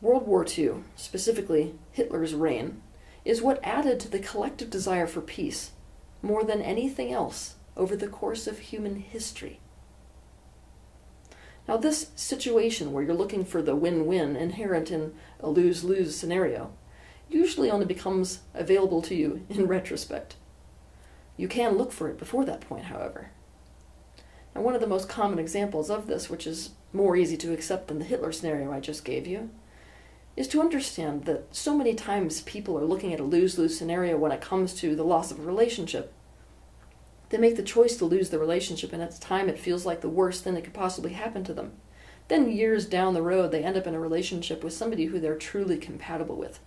World 0.00 0.26
War 0.26 0.44
II, 0.46 0.84
specifically 0.94 1.74
Hitler's 1.92 2.34
reign, 2.34 2.82
is 3.24 3.42
what 3.42 3.60
added 3.62 3.98
to 4.00 4.08
the 4.08 4.18
collective 4.18 4.70
desire 4.70 5.06
for 5.06 5.20
peace 5.20 5.72
more 6.22 6.44
than 6.44 6.62
anything 6.62 7.12
else 7.12 7.56
over 7.76 7.96
the 7.96 8.08
course 8.08 8.46
of 8.46 8.58
human 8.58 8.96
history. 8.96 9.60
Now, 11.68 11.76
this 11.76 12.10
situation 12.14 12.92
where 12.92 13.02
you're 13.02 13.14
looking 13.14 13.44
for 13.44 13.60
the 13.60 13.74
win 13.74 14.06
win 14.06 14.36
inherent 14.36 14.90
in 14.90 15.14
a 15.40 15.48
lose 15.48 15.82
lose 15.82 16.16
scenario 16.16 16.72
usually 17.28 17.70
only 17.70 17.86
becomes 17.86 18.40
available 18.54 19.02
to 19.02 19.14
you 19.14 19.44
in 19.48 19.66
retrospect. 19.66 20.36
You 21.36 21.48
can 21.48 21.76
look 21.76 21.92
for 21.92 22.08
it 22.08 22.18
before 22.18 22.44
that 22.44 22.62
point, 22.62 22.84
however. 22.84 23.30
Now, 24.54 24.62
one 24.62 24.74
of 24.74 24.80
the 24.80 24.86
most 24.86 25.08
common 25.08 25.38
examples 25.38 25.90
of 25.90 26.06
this, 26.06 26.30
which 26.30 26.46
is 26.46 26.70
more 26.92 27.14
easy 27.14 27.36
to 27.36 27.52
accept 27.52 27.88
than 27.88 27.98
the 27.98 28.04
Hitler 28.06 28.32
scenario 28.32 28.72
I 28.72 28.80
just 28.80 29.04
gave 29.04 29.26
you, 29.26 29.50
is 30.36 30.48
to 30.48 30.60
understand 30.60 31.24
that 31.24 31.54
so 31.54 31.76
many 31.76 31.94
times 31.94 32.40
people 32.42 32.78
are 32.78 32.84
looking 32.84 33.12
at 33.12 33.20
a 33.20 33.24
lose 33.24 33.58
lose 33.58 33.76
scenario 33.76 34.16
when 34.16 34.32
it 34.32 34.40
comes 34.40 34.74
to 34.74 34.94
the 34.94 35.04
loss 35.04 35.30
of 35.30 35.38
a 35.38 35.42
relationship. 35.42 36.12
They 37.28 37.38
make 37.38 37.56
the 37.56 37.62
choice 37.62 37.96
to 37.96 38.04
lose 38.04 38.30
the 38.30 38.38
relationship, 38.38 38.92
and 38.92 39.02
at 39.02 39.12
the 39.12 39.20
time 39.20 39.48
it 39.48 39.58
feels 39.58 39.84
like 39.84 40.00
the 40.00 40.08
worst 40.08 40.44
thing 40.44 40.54
that 40.54 40.64
could 40.64 40.74
possibly 40.74 41.12
happen 41.12 41.44
to 41.44 41.54
them. 41.54 41.72
Then, 42.28 42.50
years 42.50 42.86
down 42.86 43.14
the 43.14 43.22
road, 43.22 43.50
they 43.50 43.62
end 43.62 43.76
up 43.76 43.86
in 43.86 43.94
a 43.94 44.00
relationship 44.00 44.64
with 44.64 44.72
somebody 44.72 45.06
who 45.06 45.20
they're 45.20 45.36
truly 45.36 45.76
compatible 45.76 46.36
with. 46.36 46.60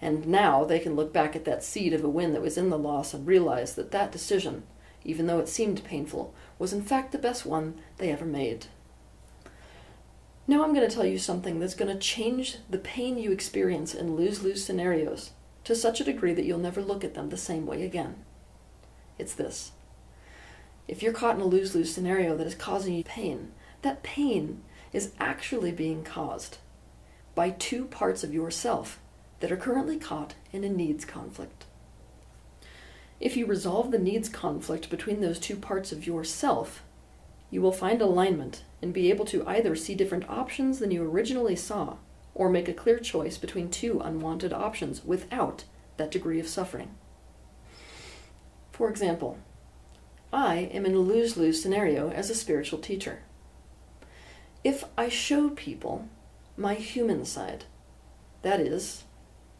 And 0.00 0.26
now 0.26 0.64
they 0.64 0.78
can 0.78 0.94
look 0.94 1.12
back 1.12 1.34
at 1.34 1.44
that 1.46 1.64
seed 1.64 1.92
of 1.94 2.04
a 2.04 2.08
win 2.08 2.32
that 2.32 2.42
was 2.42 2.58
in 2.58 2.70
the 2.70 2.78
loss 2.78 3.14
and 3.14 3.26
realize 3.26 3.74
that 3.74 3.90
that 3.92 4.12
decision, 4.12 4.64
even 5.04 5.26
though 5.26 5.38
it 5.38 5.48
seemed 5.48 5.84
painful, 5.84 6.34
was 6.58 6.72
in 6.72 6.82
fact 6.82 7.12
the 7.12 7.18
best 7.18 7.46
one 7.46 7.80
they 7.98 8.10
ever 8.10 8.26
made. 8.26 8.66
Now 10.46 10.62
I'm 10.62 10.74
going 10.74 10.88
to 10.88 10.94
tell 10.94 11.06
you 11.06 11.18
something 11.18 11.58
that's 11.58 11.74
going 11.74 11.92
to 11.92 11.98
change 11.98 12.58
the 12.70 12.78
pain 12.78 13.18
you 13.18 13.32
experience 13.32 13.94
in 13.94 14.14
lose 14.14 14.42
lose 14.42 14.64
scenarios 14.64 15.30
to 15.64 15.74
such 15.74 16.00
a 16.00 16.04
degree 16.04 16.34
that 16.34 16.44
you'll 16.44 16.58
never 16.58 16.80
look 16.80 17.02
at 17.02 17.14
them 17.14 17.30
the 17.30 17.36
same 17.36 17.66
way 17.66 17.82
again. 17.82 18.16
It's 19.18 19.34
this. 19.34 19.72
If 20.86 21.02
you're 21.02 21.12
caught 21.12 21.34
in 21.34 21.40
a 21.40 21.46
lose 21.46 21.74
lose 21.74 21.92
scenario 21.92 22.36
that 22.36 22.46
is 22.46 22.54
causing 22.54 22.94
you 22.94 23.02
pain, 23.02 23.50
that 23.82 24.04
pain 24.04 24.62
is 24.92 25.12
actually 25.18 25.72
being 25.72 26.04
caused 26.04 26.58
by 27.34 27.50
two 27.50 27.86
parts 27.86 28.22
of 28.22 28.32
yourself 28.32 29.00
that 29.40 29.52
are 29.52 29.56
currently 29.56 29.98
caught 29.98 30.34
in 30.52 30.64
a 30.64 30.68
needs 30.68 31.04
conflict. 31.04 31.64
If 33.20 33.36
you 33.36 33.46
resolve 33.46 33.90
the 33.90 33.98
needs 33.98 34.28
conflict 34.28 34.90
between 34.90 35.20
those 35.20 35.38
two 35.38 35.56
parts 35.56 35.92
of 35.92 36.06
yourself, 36.06 36.82
you 37.50 37.62
will 37.62 37.72
find 37.72 38.02
alignment 38.02 38.64
and 38.82 38.92
be 38.92 39.10
able 39.10 39.24
to 39.26 39.46
either 39.46 39.74
see 39.74 39.94
different 39.94 40.28
options 40.28 40.78
than 40.78 40.90
you 40.90 41.02
originally 41.02 41.56
saw 41.56 41.96
or 42.34 42.50
make 42.50 42.68
a 42.68 42.74
clear 42.74 42.98
choice 42.98 43.38
between 43.38 43.70
two 43.70 44.00
unwanted 44.00 44.52
options 44.52 45.04
without 45.04 45.64
that 45.96 46.10
degree 46.10 46.38
of 46.38 46.46
suffering. 46.46 46.94
For 48.72 48.90
example, 48.90 49.38
I 50.32 50.68
am 50.72 50.84
in 50.84 50.94
a 50.94 50.98
lose 50.98 51.38
lose 51.38 51.62
scenario 51.62 52.10
as 52.10 52.28
a 52.28 52.34
spiritual 52.34 52.78
teacher. 52.78 53.20
If 54.62 54.84
I 54.98 55.08
show 55.08 55.48
people 55.48 56.08
my 56.58 56.74
human 56.74 57.24
side, 57.24 57.64
that 58.42 58.60
is, 58.60 59.04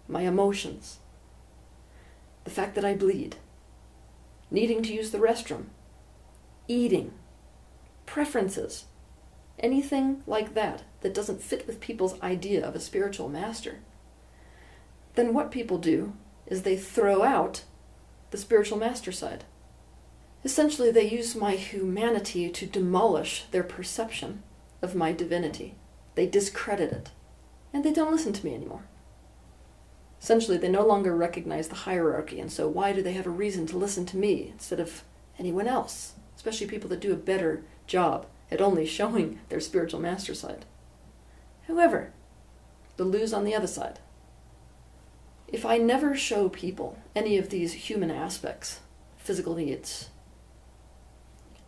my 0.09 0.23
emotions, 0.23 0.99
the 2.45 2.51
fact 2.51 2.75
that 2.75 2.85
I 2.85 2.95
bleed, 2.95 3.37
needing 4.51 4.83
to 4.83 4.95
use 4.95 5.11
the 5.11 5.19
restroom, 5.19 5.67
eating, 6.69 7.13
preferences, 8.07 8.85
anything 9.59 10.23
like 10.27 10.55
that 10.55 10.85
that 11.01 11.15
doesn't 11.15 11.43
fit 11.43 11.67
with 11.67 11.81
people's 11.81 12.21
idea 12.23 12.65
of 12.67 12.75
a 12.75 12.81
spiritual 12.81 13.29
master, 13.29 13.81
then 15.15 15.35
what 15.35 15.51
people 15.51 15.79
do 15.79 16.13
is 16.47 16.63
they 16.63 16.77
throw 16.77 17.23
out 17.23 17.65
the 18.31 18.39
spiritual 18.39 18.79
master 18.79 19.11
side. 19.11 19.45
Essentially, 20.45 20.93
they 20.93 21.09
use 21.09 21.35
my 21.35 21.53
humanity 21.53 22.49
to 22.51 22.67
demolish 22.67 23.45
their 23.51 23.65
perception 23.65 24.43
of 24.81 24.95
my 24.95 25.11
divinity. 25.11 25.75
They 26.15 26.27
discredit 26.27 26.93
it, 26.93 27.11
and 27.73 27.83
they 27.83 27.93
don't 27.93 28.13
listen 28.13 28.33
to 28.35 28.45
me 28.45 28.55
anymore. 28.55 28.85
Essentially, 30.27 30.57
they 30.57 30.69
no 30.69 30.85
longer 30.85 31.15
recognize 31.15 31.69
the 31.69 31.77
hierarchy, 31.77 32.41
and 32.41 32.51
so 32.51 32.67
why 32.67 32.93
do 32.93 33.01
they 33.01 33.13
have 33.13 33.29
a 33.29 33.31
reason 33.31 33.65
to 33.65 33.79
listen 33.79 34.05
to 34.07 34.17
me 34.17 34.49
instead 34.53 34.81
of 34.81 35.05
anyone 35.39 35.69
else? 35.69 36.15
Especially 36.35 36.67
people 36.67 36.91
that 36.91 36.99
do 36.99 37.13
a 37.13 37.17
better 37.17 37.63
job 37.87 38.27
at 38.51 38.61
only 38.61 38.85
showing 38.85 39.39
their 39.51 39.61
spiritual 39.61 40.01
master 40.01 40.35
side. 40.35 40.65
However, 41.69 42.13
the 42.97 43.05
lose 43.05 43.33
on 43.33 43.45
the 43.45 43.55
other 43.55 43.69
side. 43.69 44.01
If 45.47 45.65
I 45.65 45.79
never 45.79 46.17
show 46.17 46.49
people 46.49 46.99
any 47.15 47.39
of 47.39 47.51
these 47.51 47.75
human 47.89 48.11
aspects, 48.11 48.81
physical 49.19 49.55
needs, 49.55 50.09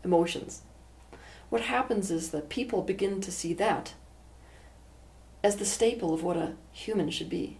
emotions, 0.02 0.62
what 1.48 1.62
happens 1.62 2.10
is 2.10 2.32
that 2.32 2.48
people 2.48 2.82
begin 2.82 3.20
to 3.20 3.30
see 3.30 3.52
that 3.52 3.94
as 5.44 5.58
the 5.58 5.64
staple 5.64 6.12
of 6.12 6.24
what 6.24 6.36
a 6.36 6.54
human 6.72 7.08
should 7.10 7.30
be. 7.30 7.58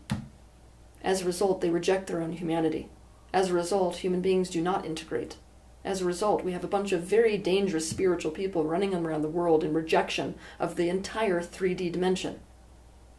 As 1.03 1.23
a 1.23 1.27
result, 1.27 1.61
they 1.61 1.71
reject 1.71 2.07
their 2.07 2.21
own 2.21 2.33
humanity. 2.33 2.89
As 3.33 3.51
a 3.51 3.55
result, 3.55 3.97
human 3.97 4.21
beings 4.21 4.51
do 4.51 4.61
not 4.61 4.87
integrate. 4.87 5.37
As 5.85 6.01
a 6.01 6.07
result, 6.07 6.45
we 6.45 6.53
have 6.53 6.65
a 6.65 6.69
bunch 6.69 6.93
of 6.93 7.03
very 7.03 7.39
dangerous 7.39 7.89
spiritual 7.89 8.33
people 8.33 8.65
running 8.65 8.95
around 8.95 9.23
the 9.23 9.29
world 9.29 9.63
in 9.63 9.73
rejection 9.73 10.35
of 10.59 10.77
the 10.77 10.89
entire 10.89 11.41
3D 11.41 11.93
dimension. 11.93 12.41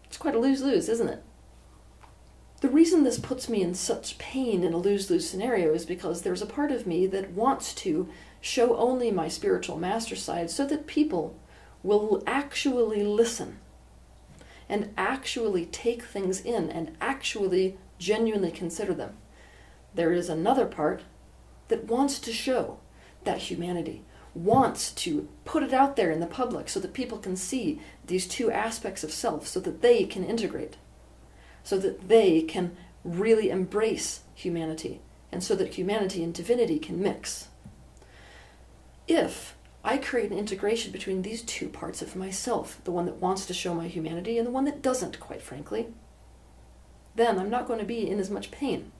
It's 0.06 0.18
quite 0.18 0.36
a 0.36 0.40
lose 0.40 0.62
lose, 0.62 0.90
isn't 0.90 1.08
it? 1.08 1.24
The 2.62 2.70
reason 2.70 3.04
this 3.04 3.20
puts 3.20 3.48
me 3.48 3.62
in 3.62 3.74
such 3.74 4.18
pain 4.18 4.64
in 4.64 4.74
a 4.74 4.78
lose 4.78 5.10
lose 5.10 5.30
scenario 5.30 5.74
is 5.74 5.86
because 5.86 6.22
there's 6.22 6.42
a 6.42 6.46
part 6.46 6.72
of 6.72 6.86
me 6.86 7.08
that 7.08 7.32
wants 7.32 7.74
to 7.76 8.10
show 8.42 8.76
only 8.76 9.12
my 9.12 9.30
spiritual 9.30 9.78
master 9.78 10.16
side 10.16 10.52
so 10.52 10.66
that 10.66 10.86
people 10.86 11.40
will 11.84 12.22
actually 12.28 13.04
listen 13.04 13.60
and 14.70 14.94
actually 14.96 15.66
take 15.66 16.04
things 16.04 16.40
in 16.40 16.70
and 16.70 16.96
actually 17.02 17.78
genuinely 17.98 18.52
consider 18.52 18.94
them. 18.94 19.18
There 19.96 20.14
is 20.14 20.30
another 20.30 20.66
part 20.66 21.02
that 21.68 21.86
wants 21.86 22.20
to 22.20 22.32
show 22.32 22.80
that 23.24 23.40
humanity, 23.40 24.06
wants 24.36 24.92
to 24.92 25.28
put 25.44 25.64
it 25.64 25.74
out 25.74 25.96
there 25.96 26.12
in 26.12 26.20
the 26.20 26.28
public 26.28 26.70
so 26.70 26.80
that 26.80 26.94
people 26.94 27.18
can 27.18 27.36
see 27.36 27.82
these 28.06 28.28
two 28.28 28.52
aspects 28.52 29.04
of 29.04 29.12
self, 29.12 29.48
so 29.48 29.60
that 29.60 29.82
they 29.82 30.06
can 30.06 30.24
integrate, 30.24 30.78
so 31.64 31.78
that 31.80 32.08
they 32.08 32.42
can 32.42 32.78
really 33.04 33.50
embrace 33.50 34.22
humanity, 34.36 35.02
and 35.32 35.44
so 35.44 35.56
that 35.56 35.74
humanity 35.74 36.24
and 36.24 36.34
divinity 36.34 36.80
can 36.80 37.02
mix. 37.02 37.48
If 39.08 39.56
I 39.84 39.98
create 39.98 40.32
an 40.32 40.38
integration 40.38 40.92
between 40.92 41.22
these 41.22 41.42
two 41.42 41.70
parts 41.70 42.02
of 42.02 42.16
myself, 42.16 42.82
the 42.84 42.92
one 42.92 43.06
that 43.06 43.22
wants 43.22 43.46
to 43.46 43.54
show 43.54 43.74
my 43.74 43.88
humanity 43.88 44.38
and 44.38 44.46
the 44.46 44.52
one 44.52 44.66
that 44.66 44.82
doesn't, 44.82 45.20
quite 45.20 45.42
frankly. 45.42 45.88
Then 47.16 47.40
I'm 47.40 47.50
not 47.50 47.68
going 47.68 47.80
to 47.80 47.86
be 47.86 48.10
in 48.10 48.20
as 48.20 48.30
much 48.30 48.52
pain. 48.52 48.92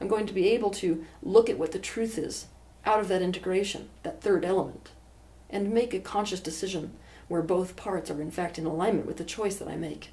I'm 0.00 0.08
going 0.08 0.26
to 0.26 0.32
be 0.32 0.48
able 0.48 0.70
to 0.72 1.04
look 1.22 1.48
at 1.48 1.58
what 1.58 1.72
the 1.72 1.78
truth 1.78 2.18
is 2.18 2.46
out 2.86 3.00
of 3.00 3.08
that 3.08 3.22
integration, 3.22 3.90
that 4.02 4.20
third 4.20 4.44
element, 4.44 4.90
and 5.50 5.72
make 5.72 5.94
a 5.94 6.00
conscious 6.00 6.40
decision 6.40 6.94
where 7.28 7.42
both 7.42 7.76
parts 7.76 8.10
are 8.10 8.20
in 8.20 8.30
fact 8.30 8.58
in 8.58 8.66
alignment 8.66 9.06
with 9.06 9.16
the 9.18 9.24
choice 9.24 9.56
that 9.56 9.68
I 9.68 9.76
make. 9.76 10.10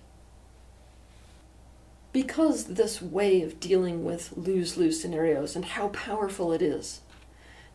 Because 2.14 2.66
this 2.66 3.02
way 3.02 3.42
of 3.42 3.60
dealing 3.60 4.04
with 4.04 4.34
lose 4.36 4.78
lose 4.78 5.02
scenarios 5.02 5.56
and 5.56 5.64
how 5.64 5.90
powerful 5.90 6.52
it 6.52 6.62
is, 6.62 7.02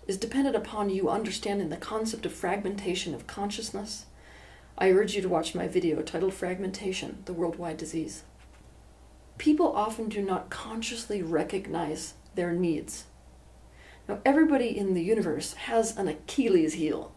is 0.06 0.16
dependent 0.16 0.54
upon 0.54 0.90
you 0.90 1.08
understanding 1.08 1.68
the 1.68 1.76
concept 1.76 2.24
of 2.26 2.32
fragmentation 2.32 3.14
of 3.14 3.26
consciousness, 3.26 4.06
I 4.78 4.90
urge 4.90 5.14
you 5.14 5.22
to 5.22 5.28
watch 5.28 5.54
my 5.54 5.66
video 5.66 6.02
titled 6.02 6.34
Fragmentation, 6.34 7.22
the 7.24 7.32
Worldwide 7.32 7.76
Disease. 7.76 8.22
People 9.38 9.72
often 9.72 10.08
do 10.08 10.22
not 10.22 10.50
consciously 10.50 11.22
recognize 11.22 12.14
their 12.34 12.52
needs. 12.52 13.04
Now, 14.08 14.20
everybody 14.24 14.76
in 14.76 14.94
the 14.94 15.02
universe 15.02 15.54
has 15.54 15.96
an 15.96 16.08
Achilles 16.08 16.74
heel. 16.74 17.12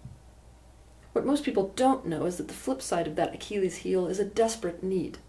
What 1.13 1.25
most 1.25 1.43
people 1.43 1.73
don't 1.75 2.05
know 2.05 2.25
is 2.25 2.37
that 2.37 2.47
the 2.47 2.53
flip 2.53 2.81
side 2.81 3.07
of 3.07 3.15
that 3.15 3.35
Achilles 3.35 3.77
heel 3.77 4.07
is 4.07 4.19
a 4.19 4.25
desperate 4.25 4.83
need. 4.83 5.19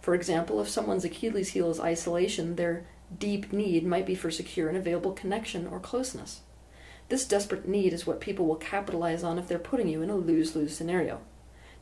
For 0.00 0.14
example, 0.14 0.60
if 0.60 0.68
someone's 0.68 1.04
Achilles 1.04 1.50
heel 1.50 1.70
is 1.70 1.80
isolation, 1.80 2.56
their 2.56 2.86
deep 3.18 3.52
need 3.52 3.84
might 3.84 4.06
be 4.06 4.14
for 4.14 4.30
secure 4.30 4.68
and 4.68 4.76
available 4.76 5.12
connection 5.12 5.66
or 5.66 5.80
closeness. 5.80 6.42
This 7.12 7.26
desperate 7.26 7.68
need 7.68 7.92
is 7.92 8.06
what 8.06 8.22
people 8.22 8.46
will 8.46 8.56
capitalize 8.56 9.22
on 9.22 9.38
if 9.38 9.46
they're 9.46 9.58
putting 9.58 9.86
you 9.86 10.00
in 10.00 10.08
a 10.08 10.16
lose 10.16 10.56
lose 10.56 10.74
scenario. 10.74 11.20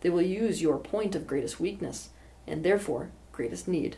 They 0.00 0.10
will 0.10 0.22
use 0.22 0.60
your 0.60 0.76
point 0.76 1.14
of 1.14 1.28
greatest 1.28 1.60
weakness, 1.60 2.08
and 2.48 2.64
therefore 2.64 3.12
greatest 3.30 3.68
need. 3.68 3.96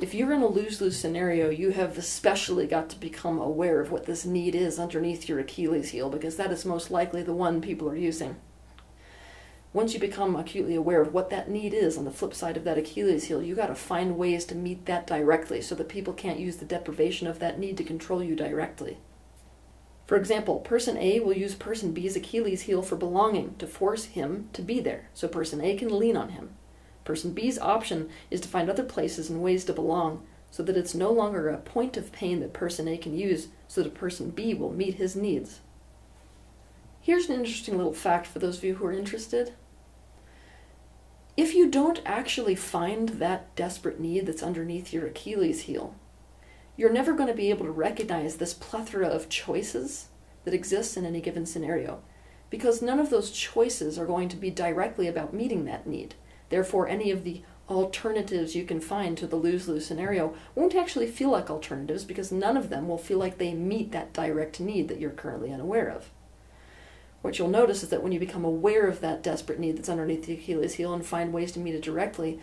If 0.00 0.14
you're 0.14 0.32
in 0.32 0.40
a 0.40 0.46
lose 0.46 0.80
lose 0.80 0.98
scenario, 0.98 1.50
you 1.50 1.72
have 1.72 1.98
especially 1.98 2.66
got 2.66 2.88
to 2.88 2.98
become 2.98 3.38
aware 3.38 3.78
of 3.82 3.90
what 3.90 4.06
this 4.06 4.24
need 4.24 4.54
is 4.54 4.78
underneath 4.78 5.28
your 5.28 5.38
Achilles 5.38 5.90
heel, 5.90 6.08
because 6.08 6.36
that 6.36 6.50
is 6.50 6.64
most 6.64 6.90
likely 6.90 7.22
the 7.22 7.34
one 7.34 7.60
people 7.60 7.86
are 7.86 7.94
using. 7.94 8.36
Once 9.74 9.92
you 9.92 10.00
become 10.00 10.34
acutely 10.34 10.74
aware 10.74 11.02
of 11.02 11.12
what 11.12 11.28
that 11.28 11.50
need 11.50 11.74
is 11.74 11.98
on 11.98 12.06
the 12.06 12.10
flip 12.10 12.32
side 12.32 12.56
of 12.56 12.64
that 12.64 12.78
Achilles 12.78 13.24
heel, 13.24 13.42
you 13.42 13.54
got 13.54 13.66
to 13.66 13.74
find 13.74 14.16
ways 14.16 14.46
to 14.46 14.54
meet 14.54 14.86
that 14.86 15.06
directly 15.06 15.60
so 15.60 15.74
that 15.74 15.90
people 15.90 16.14
can't 16.14 16.40
use 16.40 16.56
the 16.56 16.64
deprivation 16.64 17.26
of 17.26 17.38
that 17.38 17.58
need 17.58 17.76
to 17.76 17.84
control 17.84 18.24
you 18.24 18.34
directly. 18.34 18.96
For 20.06 20.16
example, 20.16 20.60
person 20.60 20.98
A 20.98 21.20
will 21.20 21.36
use 21.36 21.54
person 21.54 21.92
B's 21.92 22.14
Achilles 22.14 22.62
heel 22.62 22.82
for 22.82 22.96
belonging 22.96 23.54
to 23.56 23.66
force 23.66 24.04
him 24.04 24.50
to 24.52 24.60
be 24.60 24.80
there, 24.80 25.08
so 25.14 25.28
person 25.28 25.62
A 25.62 25.76
can 25.76 25.98
lean 25.98 26.16
on 26.16 26.30
him. 26.30 26.50
Person 27.04 27.32
B's 27.32 27.58
option 27.58 28.10
is 28.30 28.40
to 28.42 28.48
find 28.48 28.68
other 28.68 28.84
places 28.84 29.30
and 29.30 29.42
ways 29.42 29.64
to 29.64 29.72
belong, 29.72 30.26
so 30.50 30.62
that 30.62 30.76
it's 30.76 30.94
no 30.94 31.10
longer 31.10 31.48
a 31.48 31.58
point 31.58 31.96
of 31.96 32.12
pain 32.12 32.40
that 32.40 32.52
person 32.52 32.86
A 32.86 32.98
can 32.98 33.16
use 33.16 33.48
so 33.66 33.82
that 33.82 33.94
person 33.94 34.30
B 34.30 34.52
will 34.54 34.72
meet 34.72 34.94
his 34.94 35.16
needs. 35.16 35.60
Here's 37.00 37.28
an 37.28 37.34
interesting 37.34 37.76
little 37.76 37.92
fact 37.92 38.26
for 38.26 38.38
those 38.38 38.58
of 38.58 38.64
you 38.64 38.76
who 38.76 38.86
are 38.86 38.92
interested. 38.92 39.54
If 41.36 41.54
you 41.54 41.68
don't 41.68 42.00
actually 42.06 42.54
find 42.54 43.08
that 43.08 43.54
desperate 43.56 43.98
need 43.98 44.26
that's 44.26 44.42
underneath 44.42 44.92
your 44.92 45.06
Achilles 45.06 45.62
heel, 45.62 45.94
you're 46.76 46.92
never 46.92 47.12
going 47.12 47.28
to 47.28 47.34
be 47.34 47.50
able 47.50 47.64
to 47.66 47.70
recognize 47.70 48.36
this 48.36 48.54
plethora 48.54 49.06
of 49.06 49.28
choices 49.28 50.08
that 50.44 50.54
exists 50.54 50.96
in 50.96 51.04
any 51.06 51.20
given 51.20 51.46
scenario 51.46 52.02
because 52.50 52.82
none 52.82 53.00
of 53.00 53.10
those 53.10 53.30
choices 53.30 53.98
are 53.98 54.06
going 54.06 54.28
to 54.28 54.36
be 54.36 54.50
directly 54.50 55.08
about 55.08 55.34
meeting 55.34 55.64
that 55.64 55.86
need. 55.86 56.14
Therefore, 56.50 56.86
any 56.88 57.10
of 57.10 57.24
the 57.24 57.42
alternatives 57.68 58.54
you 58.54 58.64
can 58.64 58.80
find 58.80 59.16
to 59.16 59.26
the 59.26 59.36
lose 59.36 59.66
lose 59.66 59.86
scenario 59.86 60.34
won't 60.54 60.74
actually 60.74 61.06
feel 61.06 61.30
like 61.30 61.50
alternatives 61.50 62.04
because 62.04 62.30
none 62.30 62.56
of 62.56 62.68
them 62.68 62.86
will 62.86 62.98
feel 62.98 63.18
like 63.18 63.38
they 63.38 63.54
meet 63.54 63.90
that 63.92 64.12
direct 64.12 64.60
need 64.60 64.88
that 64.88 65.00
you're 65.00 65.10
currently 65.10 65.52
unaware 65.52 65.88
of. 65.88 66.10
What 67.22 67.38
you'll 67.38 67.48
notice 67.48 67.82
is 67.82 67.88
that 67.88 68.02
when 68.02 68.12
you 68.12 68.20
become 68.20 68.44
aware 68.44 68.86
of 68.86 69.00
that 69.00 69.22
desperate 69.22 69.58
need 69.58 69.78
that's 69.78 69.88
underneath 69.88 70.26
the 70.26 70.34
Achilles 70.34 70.74
heel 70.74 70.92
and 70.92 71.04
find 71.04 71.32
ways 71.32 71.52
to 71.52 71.58
meet 71.58 71.74
it 71.74 71.82
directly, 71.82 72.38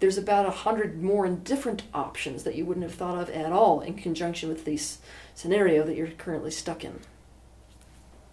there's 0.00 0.18
about 0.18 0.46
a 0.46 0.50
hundred 0.50 1.02
more 1.02 1.24
and 1.24 1.42
different 1.42 1.82
options 1.94 2.44
that 2.44 2.54
you 2.54 2.66
wouldn't 2.66 2.84
have 2.84 2.94
thought 2.94 3.18
of 3.18 3.30
at 3.30 3.52
all 3.52 3.80
in 3.80 3.94
conjunction 3.94 4.48
with 4.48 4.64
this 4.64 4.98
scenario 5.34 5.84
that 5.84 5.96
you're 5.96 6.08
currently 6.08 6.50
stuck 6.50 6.84
in. 6.84 7.00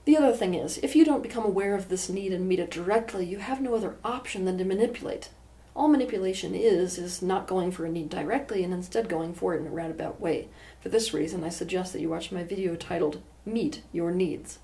The 0.06 0.18
other 0.18 0.34
thing 0.34 0.54
is, 0.54 0.78
if 0.80 0.96
you 0.96 1.06
don't 1.06 1.24
become 1.24 1.46
aware 1.46 1.76
of 1.76 1.88
this 1.88 2.10
need 2.10 2.34
and 2.34 2.48
meet 2.48 2.60
it 2.60 2.70
directly, 2.70 3.26
you 3.26 3.38
have 3.38 3.62
no 3.62 3.74
other 3.76 3.96
option 4.04 4.44
than 4.44 4.58
to 4.58 4.66
manipulate. 4.66 5.30
All 5.76 5.88
manipulation 5.88 6.54
is, 6.54 6.98
is 6.98 7.22
not 7.22 7.48
going 7.48 7.72
for 7.72 7.86
a 7.86 7.90
need 7.90 8.10
directly 8.10 8.64
and 8.64 8.74
instead 8.74 9.08
going 9.08 9.34
for 9.34 9.56
it 9.56 9.62
in 9.62 9.68
a 9.68 9.72
roundabout 9.72 10.20
way. 10.20 10.50
For 10.82 10.90
this 10.90 11.14
reason, 11.14 11.44
I 11.44 11.50
suggest 11.50 11.94
that 11.94 12.02
you 12.02 12.10
watch 12.10 12.32
my 12.32 12.44
video 12.44 12.76
titled 12.76 13.22
Meet 13.46 13.82
Your 13.92 14.12
Needs. 14.12 14.60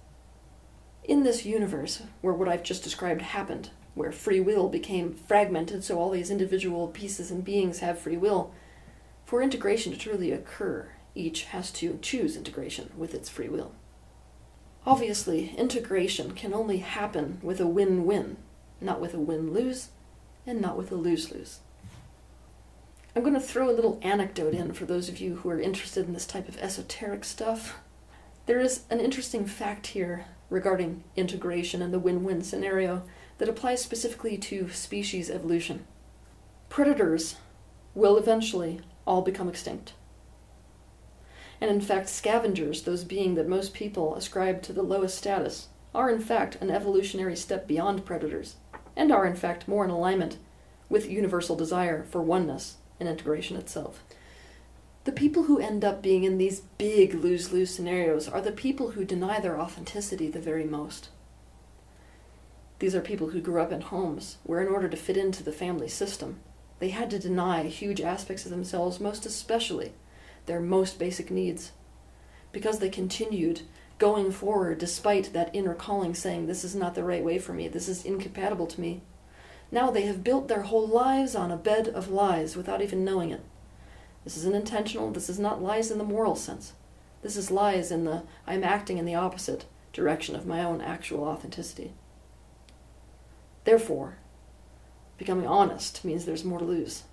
In 1.06 1.24
this 1.24 1.46
universe, 1.46 2.04
where 2.22 2.34
what 2.34 2.50
I've 2.50 2.62
just 2.62 2.84
described 2.84 3.22
happened, 3.22 3.72
where 3.95 4.12
free 4.12 4.39
will 4.39 4.69
became 4.69 5.13
fragmented 5.13 5.84
so 5.84 5.99
all 5.99 6.12
these 6.12 6.32
individual 6.32 6.88
pieces 6.88 7.32
and 7.32 7.43
beings 7.43 7.80
have 7.80 7.99
free 7.99 8.17
will, 8.17 8.54
for 9.25 9.41
integration 9.41 9.91
to 9.91 9.99
truly 9.99 10.32
occur, 10.32 10.89
each 11.13 11.43
has 11.45 11.71
to 11.71 11.99
choose 12.02 12.36
integration 12.36 12.91
with 12.97 13.13
its 13.13 13.30
free 13.30 13.49
will. 13.49 13.73
Obviously, 14.86 15.54
integration 15.56 16.32
can 16.34 16.54
only 16.54 16.78
happen 16.78 17.39
with 17.43 17.60
a 17.60 17.67
win 17.67 18.06
win, 18.06 18.38
not 18.82 18.99
with 18.99 19.13
a 19.13 19.19
win 19.19 19.54
lose, 19.54 19.89
and 20.47 20.62
not 20.62 20.78
with 20.78 20.91
a 20.91 20.95
lose 20.95 21.32
lose. 21.32 21.60
I'm 23.15 23.23
going 23.23 23.34
to 23.34 23.39
throw 23.39 23.69
a 23.69 23.75
little 23.75 23.99
anecdote 24.02 24.54
in 24.54 24.73
for 24.73 24.86
those 24.86 25.10
of 25.10 25.19
you 25.19 25.38
who 25.38 25.49
are 25.49 25.60
interested 25.60 26.08
in 26.08 26.13
this 26.13 26.25
type 26.25 26.47
of 26.47 26.58
esoteric 26.58 27.25
stuff. 27.25 27.78
There 28.45 28.60
is 28.60 28.84
an 28.89 28.99
interesting 28.99 29.45
fact 29.45 29.88
here 29.88 30.25
regarding 30.49 31.04
integration 31.15 31.82
and 31.82 31.93
the 31.93 31.99
win 31.99 32.23
win 32.23 32.41
scenario 32.41 33.04
that 33.39 33.49
applies 33.49 33.82
specifically 33.82 34.38
to 34.38 34.69
species 34.69 35.30
evolution. 35.30 35.86
Predators 36.69 37.36
will 37.95 38.17
eventually 38.17 38.82
all 39.08 39.21
become 39.21 39.49
extinct. 39.49 39.93
And 41.60 41.71
in 41.71 41.82
fact, 41.82 42.08
scavengers, 42.08 42.84
those 42.84 43.04
being 43.04 43.36
that 43.36 43.47
most 43.47 43.73
people 43.73 44.15
ascribe 44.15 44.62
to 44.63 44.73
the 44.73 44.84
lowest 44.84 45.17
status, 45.17 45.67
are 45.93 46.10
in 46.10 46.21
fact 46.21 46.58
an 46.62 46.69
evolutionary 46.69 47.36
step 47.36 47.67
beyond 47.67 48.06
predators, 48.06 48.56
and 48.95 49.12
are 49.12 49.25
in 49.25 49.36
fact 49.36 49.67
more 49.67 49.84
in 49.84 49.89
alignment 49.89 50.38
with 50.88 51.10
universal 51.10 51.56
desire 51.56 52.04
for 52.04 52.21
oneness 52.21 52.78
and 52.99 53.10
integration 53.10 53.58
itself. 53.58 54.04
The 55.06 55.12
people 55.12 55.43
who 55.43 55.60
end 55.60 55.84
up 55.84 56.02
being 56.02 56.23
in 56.23 56.38
these 56.38 56.62
big 56.78 57.13
lose 57.13 57.52
lose 57.52 57.73
scenarios 57.73 58.28
are 58.28 58.41
the 58.41 58.52
people 58.52 58.91
who 58.91 59.06
deny 59.06 59.39
their 59.39 59.60
authenticity 59.60 60.30
the 60.30 60.39
very 60.39 60.65
most. 60.65 61.10
These 62.80 62.96
are 62.96 63.02
people 63.02 63.30
who 63.30 63.42
grew 63.42 63.62
up 63.62 63.72
in 63.72 63.82
homes 63.82 64.38
where, 64.44 64.62
in 64.62 64.70
order 64.70 64.88
to 64.88 64.98
fit 64.98 65.18
into 65.18 65.44
the 65.44 65.52
family 65.52 65.89
system, 65.89 66.39
they 66.80 66.89
had 66.89 67.10
to 67.12 67.20
deny 67.20 67.63
huge 67.63 68.00
aspects 68.00 68.46
of 68.46 68.52
themselves, 68.52 69.02
most 69.02 69.26
especially 69.26 69.94
their 70.46 70.62
most 70.62 70.98
basic 70.98 71.30
needs. 71.30 71.74
Because 72.52 72.80
they 72.80 72.89
continued 72.89 73.62
going 74.00 74.32
forward 74.32 74.78
despite 74.78 75.34
that 75.34 75.54
inner 75.54 75.76
calling 75.76 76.15
saying, 76.15 76.48
This 76.48 76.63
is 76.63 76.74
not 76.74 76.96
the 76.96 77.04
right 77.04 77.24
way 77.24 77.38
for 77.38 77.54
me, 77.54 77.68
this 77.68 77.89
is 77.89 78.06
incompatible 78.06 78.68
to 78.68 78.82
me. 78.82 79.02
Now 79.72 79.92
they 79.92 80.04
have 80.04 80.24
built 80.24 80.48
their 80.48 80.63
whole 80.63 80.88
lives 80.88 81.36
on 81.36 81.52
a 81.52 81.58
bed 81.58 81.89
of 81.89 82.10
lies 82.10 82.56
without 82.56 82.82
even 82.82 83.06
knowing 83.06 83.32
it. 83.32 83.44
This 84.24 84.38
isn't 84.38 84.56
intentional, 84.56 85.12
this 85.12 85.30
is 85.30 85.38
not 85.38 85.62
lies 85.62 85.92
in 85.92 85.98
the 85.98 86.04
moral 86.04 86.36
sense. 86.36 86.74
This 87.22 87.36
is 87.36 87.52
lies 87.52 87.92
in 87.92 88.06
the 88.06 88.24
I'm 88.48 88.63
acting 88.63 88.98
in 88.98 89.06
the 89.06 89.15
opposite 89.15 89.65
direction 89.92 90.36
of 90.36 90.48
my 90.48 90.63
own 90.63 90.82
actual 90.82 91.26
authenticity. 91.26 91.92
Therefore, 93.65 94.17
becoming 95.17 95.48
honest 95.48 96.04
means 96.06 96.26
there's 96.26 96.43
more 96.43 96.60
to 96.60 96.65
lose. 96.65 97.04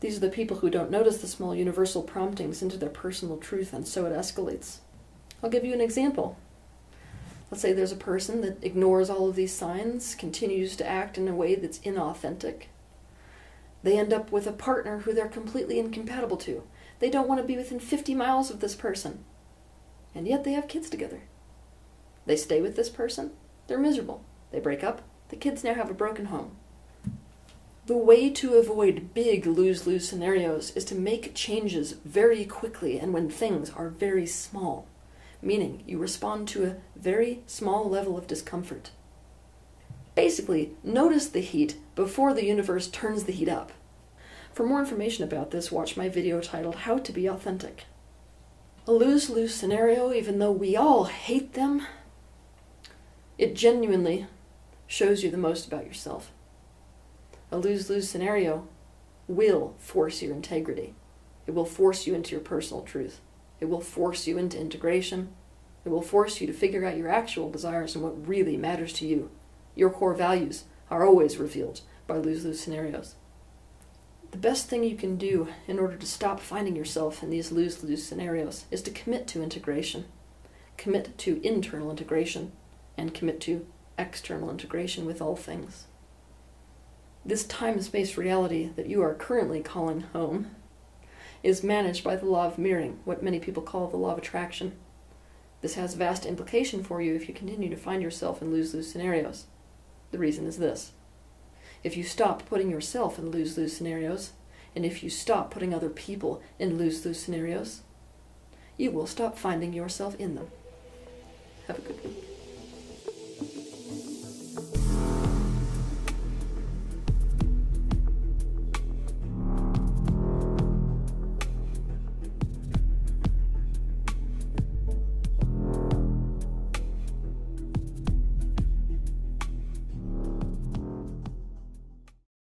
These 0.00 0.16
are 0.16 0.20
the 0.20 0.28
people 0.28 0.58
who 0.58 0.70
don't 0.70 0.90
notice 0.90 1.18
the 1.18 1.26
small 1.26 1.54
universal 1.54 2.02
promptings 2.02 2.62
into 2.62 2.76
their 2.76 2.90
personal 2.90 3.38
truth, 3.38 3.72
and 3.72 3.88
so 3.88 4.06
it 4.06 4.12
escalates. 4.12 4.78
I'll 5.42 5.50
give 5.50 5.64
you 5.64 5.72
an 5.72 5.80
example. 5.80 6.36
Let's 7.50 7.62
say 7.62 7.72
there's 7.72 7.92
a 7.92 7.96
person 7.96 8.40
that 8.42 8.62
ignores 8.62 9.08
all 9.08 9.28
of 9.28 9.36
these 9.36 9.54
signs, 9.54 10.14
continues 10.14 10.76
to 10.76 10.86
act 10.86 11.16
in 11.16 11.28
a 11.28 11.34
way 11.34 11.54
that's 11.54 11.78
inauthentic. 11.78 12.64
They 13.82 13.98
end 13.98 14.12
up 14.12 14.32
with 14.32 14.46
a 14.46 14.52
partner 14.52 15.00
who 15.00 15.12
they're 15.12 15.28
completely 15.28 15.78
incompatible 15.78 16.36
to. 16.38 16.64
They 16.98 17.08
don't 17.08 17.28
want 17.28 17.40
to 17.40 17.46
be 17.46 17.56
within 17.56 17.78
50 17.78 18.14
miles 18.14 18.50
of 18.50 18.60
this 18.60 18.74
person. 18.74 19.24
And 20.14 20.26
yet 20.26 20.44
they 20.44 20.52
have 20.52 20.68
kids 20.68 20.90
together. 20.90 21.22
They 22.26 22.36
stay 22.36 22.60
with 22.60 22.74
this 22.74 22.90
person, 22.90 23.32
they're 23.66 23.78
miserable. 23.78 24.24
They 24.50 24.60
break 24.60 24.82
up, 24.82 25.02
the 25.28 25.36
kids 25.36 25.64
now 25.64 25.74
have 25.74 25.90
a 25.90 25.94
broken 25.94 26.26
home. 26.26 26.52
The 27.86 27.96
way 27.96 28.30
to 28.30 28.54
avoid 28.54 29.14
big 29.14 29.46
lose 29.46 29.86
lose 29.86 30.08
scenarios 30.08 30.72
is 30.72 30.84
to 30.86 30.94
make 30.96 31.34
changes 31.34 31.92
very 32.04 32.44
quickly 32.44 32.98
and 32.98 33.12
when 33.12 33.30
things 33.30 33.70
are 33.70 33.88
very 33.88 34.26
small, 34.26 34.86
meaning 35.40 35.84
you 35.86 35.98
respond 35.98 36.48
to 36.48 36.64
a 36.64 36.76
very 36.96 37.42
small 37.46 37.88
level 37.88 38.18
of 38.18 38.26
discomfort. 38.26 38.90
Basically, 40.16 40.72
notice 40.82 41.28
the 41.28 41.40
heat 41.40 41.76
before 41.94 42.34
the 42.34 42.44
universe 42.44 42.88
turns 42.88 43.24
the 43.24 43.32
heat 43.32 43.48
up. 43.48 43.70
For 44.52 44.66
more 44.66 44.80
information 44.80 45.22
about 45.22 45.50
this, 45.50 45.70
watch 45.70 45.96
my 45.96 46.08
video 46.08 46.40
titled 46.40 46.74
How 46.76 46.98
to 46.98 47.12
Be 47.12 47.28
Authentic. 47.28 47.84
A 48.88 48.92
lose 48.92 49.28
lose 49.28 49.54
scenario, 49.54 50.12
even 50.12 50.38
though 50.38 50.50
we 50.50 50.74
all 50.74 51.04
hate 51.04 51.52
them, 51.52 51.86
it 53.38 53.54
genuinely 53.54 54.26
shows 54.86 55.22
you 55.22 55.30
the 55.30 55.36
most 55.36 55.66
about 55.66 55.86
yourself 55.86 56.30
a 57.50 57.58
lose 57.58 57.88
lose 57.88 58.08
scenario 58.08 58.66
will 59.28 59.74
force 59.78 60.22
your 60.22 60.34
integrity. 60.34 60.94
It 61.46 61.52
will 61.52 61.64
force 61.64 62.06
you 62.06 62.14
into 62.14 62.32
your 62.32 62.40
personal 62.40 62.82
truth. 62.82 63.20
It 63.60 63.66
will 63.66 63.80
force 63.80 64.26
you 64.26 64.36
into 64.36 64.60
integration. 64.60 65.30
It 65.84 65.90
will 65.90 66.02
force 66.02 66.40
you 66.40 66.46
to 66.48 66.52
figure 66.52 66.84
out 66.84 66.96
your 66.96 67.08
actual 67.08 67.50
desires 67.50 67.94
and 67.94 68.02
what 68.02 68.28
really 68.28 68.56
matters 68.56 68.92
to 68.94 69.06
you. 69.06 69.30
Your 69.74 69.90
core 69.90 70.14
values 70.14 70.64
are 70.90 71.06
always 71.06 71.38
revealed 71.38 71.82
by 72.06 72.16
lose 72.16 72.44
lose 72.44 72.60
scenarios. 72.60 73.14
The 74.32 74.38
best 74.38 74.68
thing 74.68 74.82
you 74.82 74.96
can 74.96 75.16
do 75.16 75.48
in 75.68 75.78
order 75.78 75.96
to 75.96 76.06
stop 76.06 76.40
finding 76.40 76.74
yourself 76.74 77.22
in 77.22 77.30
these 77.30 77.52
lose 77.52 77.82
lose 77.84 78.04
scenarios 78.04 78.64
is 78.72 78.82
to 78.82 78.90
commit 78.90 79.28
to 79.28 79.42
integration, 79.42 80.06
commit 80.76 81.16
to 81.18 81.40
internal 81.46 81.90
integration, 81.90 82.52
and 82.98 83.14
commit 83.14 83.40
to 83.42 83.66
external 83.98 84.50
integration 84.50 85.06
with 85.06 85.20
all 85.20 85.36
things. 85.36 85.86
This 87.24 87.44
time 87.44 87.80
space 87.80 88.16
reality 88.16 88.70
that 88.76 88.86
you 88.86 89.02
are 89.02 89.14
currently 89.14 89.60
calling 89.60 90.02
home 90.02 90.50
is 91.42 91.64
managed 91.64 92.04
by 92.04 92.16
the 92.16 92.26
law 92.26 92.46
of 92.46 92.58
mirroring, 92.58 93.00
what 93.04 93.22
many 93.22 93.40
people 93.40 93.62
call 93.62 93.88
the 93.88 93.96
law 93.96 94.12
of 94.12 94.18
attraction. 94.18 94.72
This 95.60 95.74
has 95.74 95.94
vast 95.94 96.26
implication 96.26 96.84
for 96.84 97.00
you 97.00 97.14
if 97.14 97.28
you 97.28 97.34
continue 97.34 97.68
to 97.68 97.76
find 97.76 98.02
yourself 98.02 98.42
in 98.42 98.50
lose 98.50 98.74
lose 98.74 98.90
scenarios. 98.90 99.46
The 100.12 100.18
reason 100.18 100.46
is 100.46 100.58
this 100.58 100.92
if 101.82 101.96
you 101.96 102.04
stop 102.04 102.46
putting 102.48 102.70
yourself 102.70 103.18
in 103.18 103.30
lose 103.30 103.56
lose 103.56 103.76
scenarios, 103.76 104.32
and 104.74 104.84
if 104.84 105.02
you 105.02 105.10
stop 105.10 105.50
putting 105.50 105.74
other 105.74 105.90
people 105.90 106.42
in 106.58 106.78
lose 106.78 107.04
lose 107.04 107.20
scenarios, 107.20 107.82
you 108.76 108.90
will 108.90 109.06
stop 109.06 109.38
finding 109.38 109.72
yourself 109.72 110.14
in 110.16 110.34
them. 110.34 110.48
Have 111.66 111.78
a 111.78 111.82
good 111.82 112.04
week. 112.04 112.35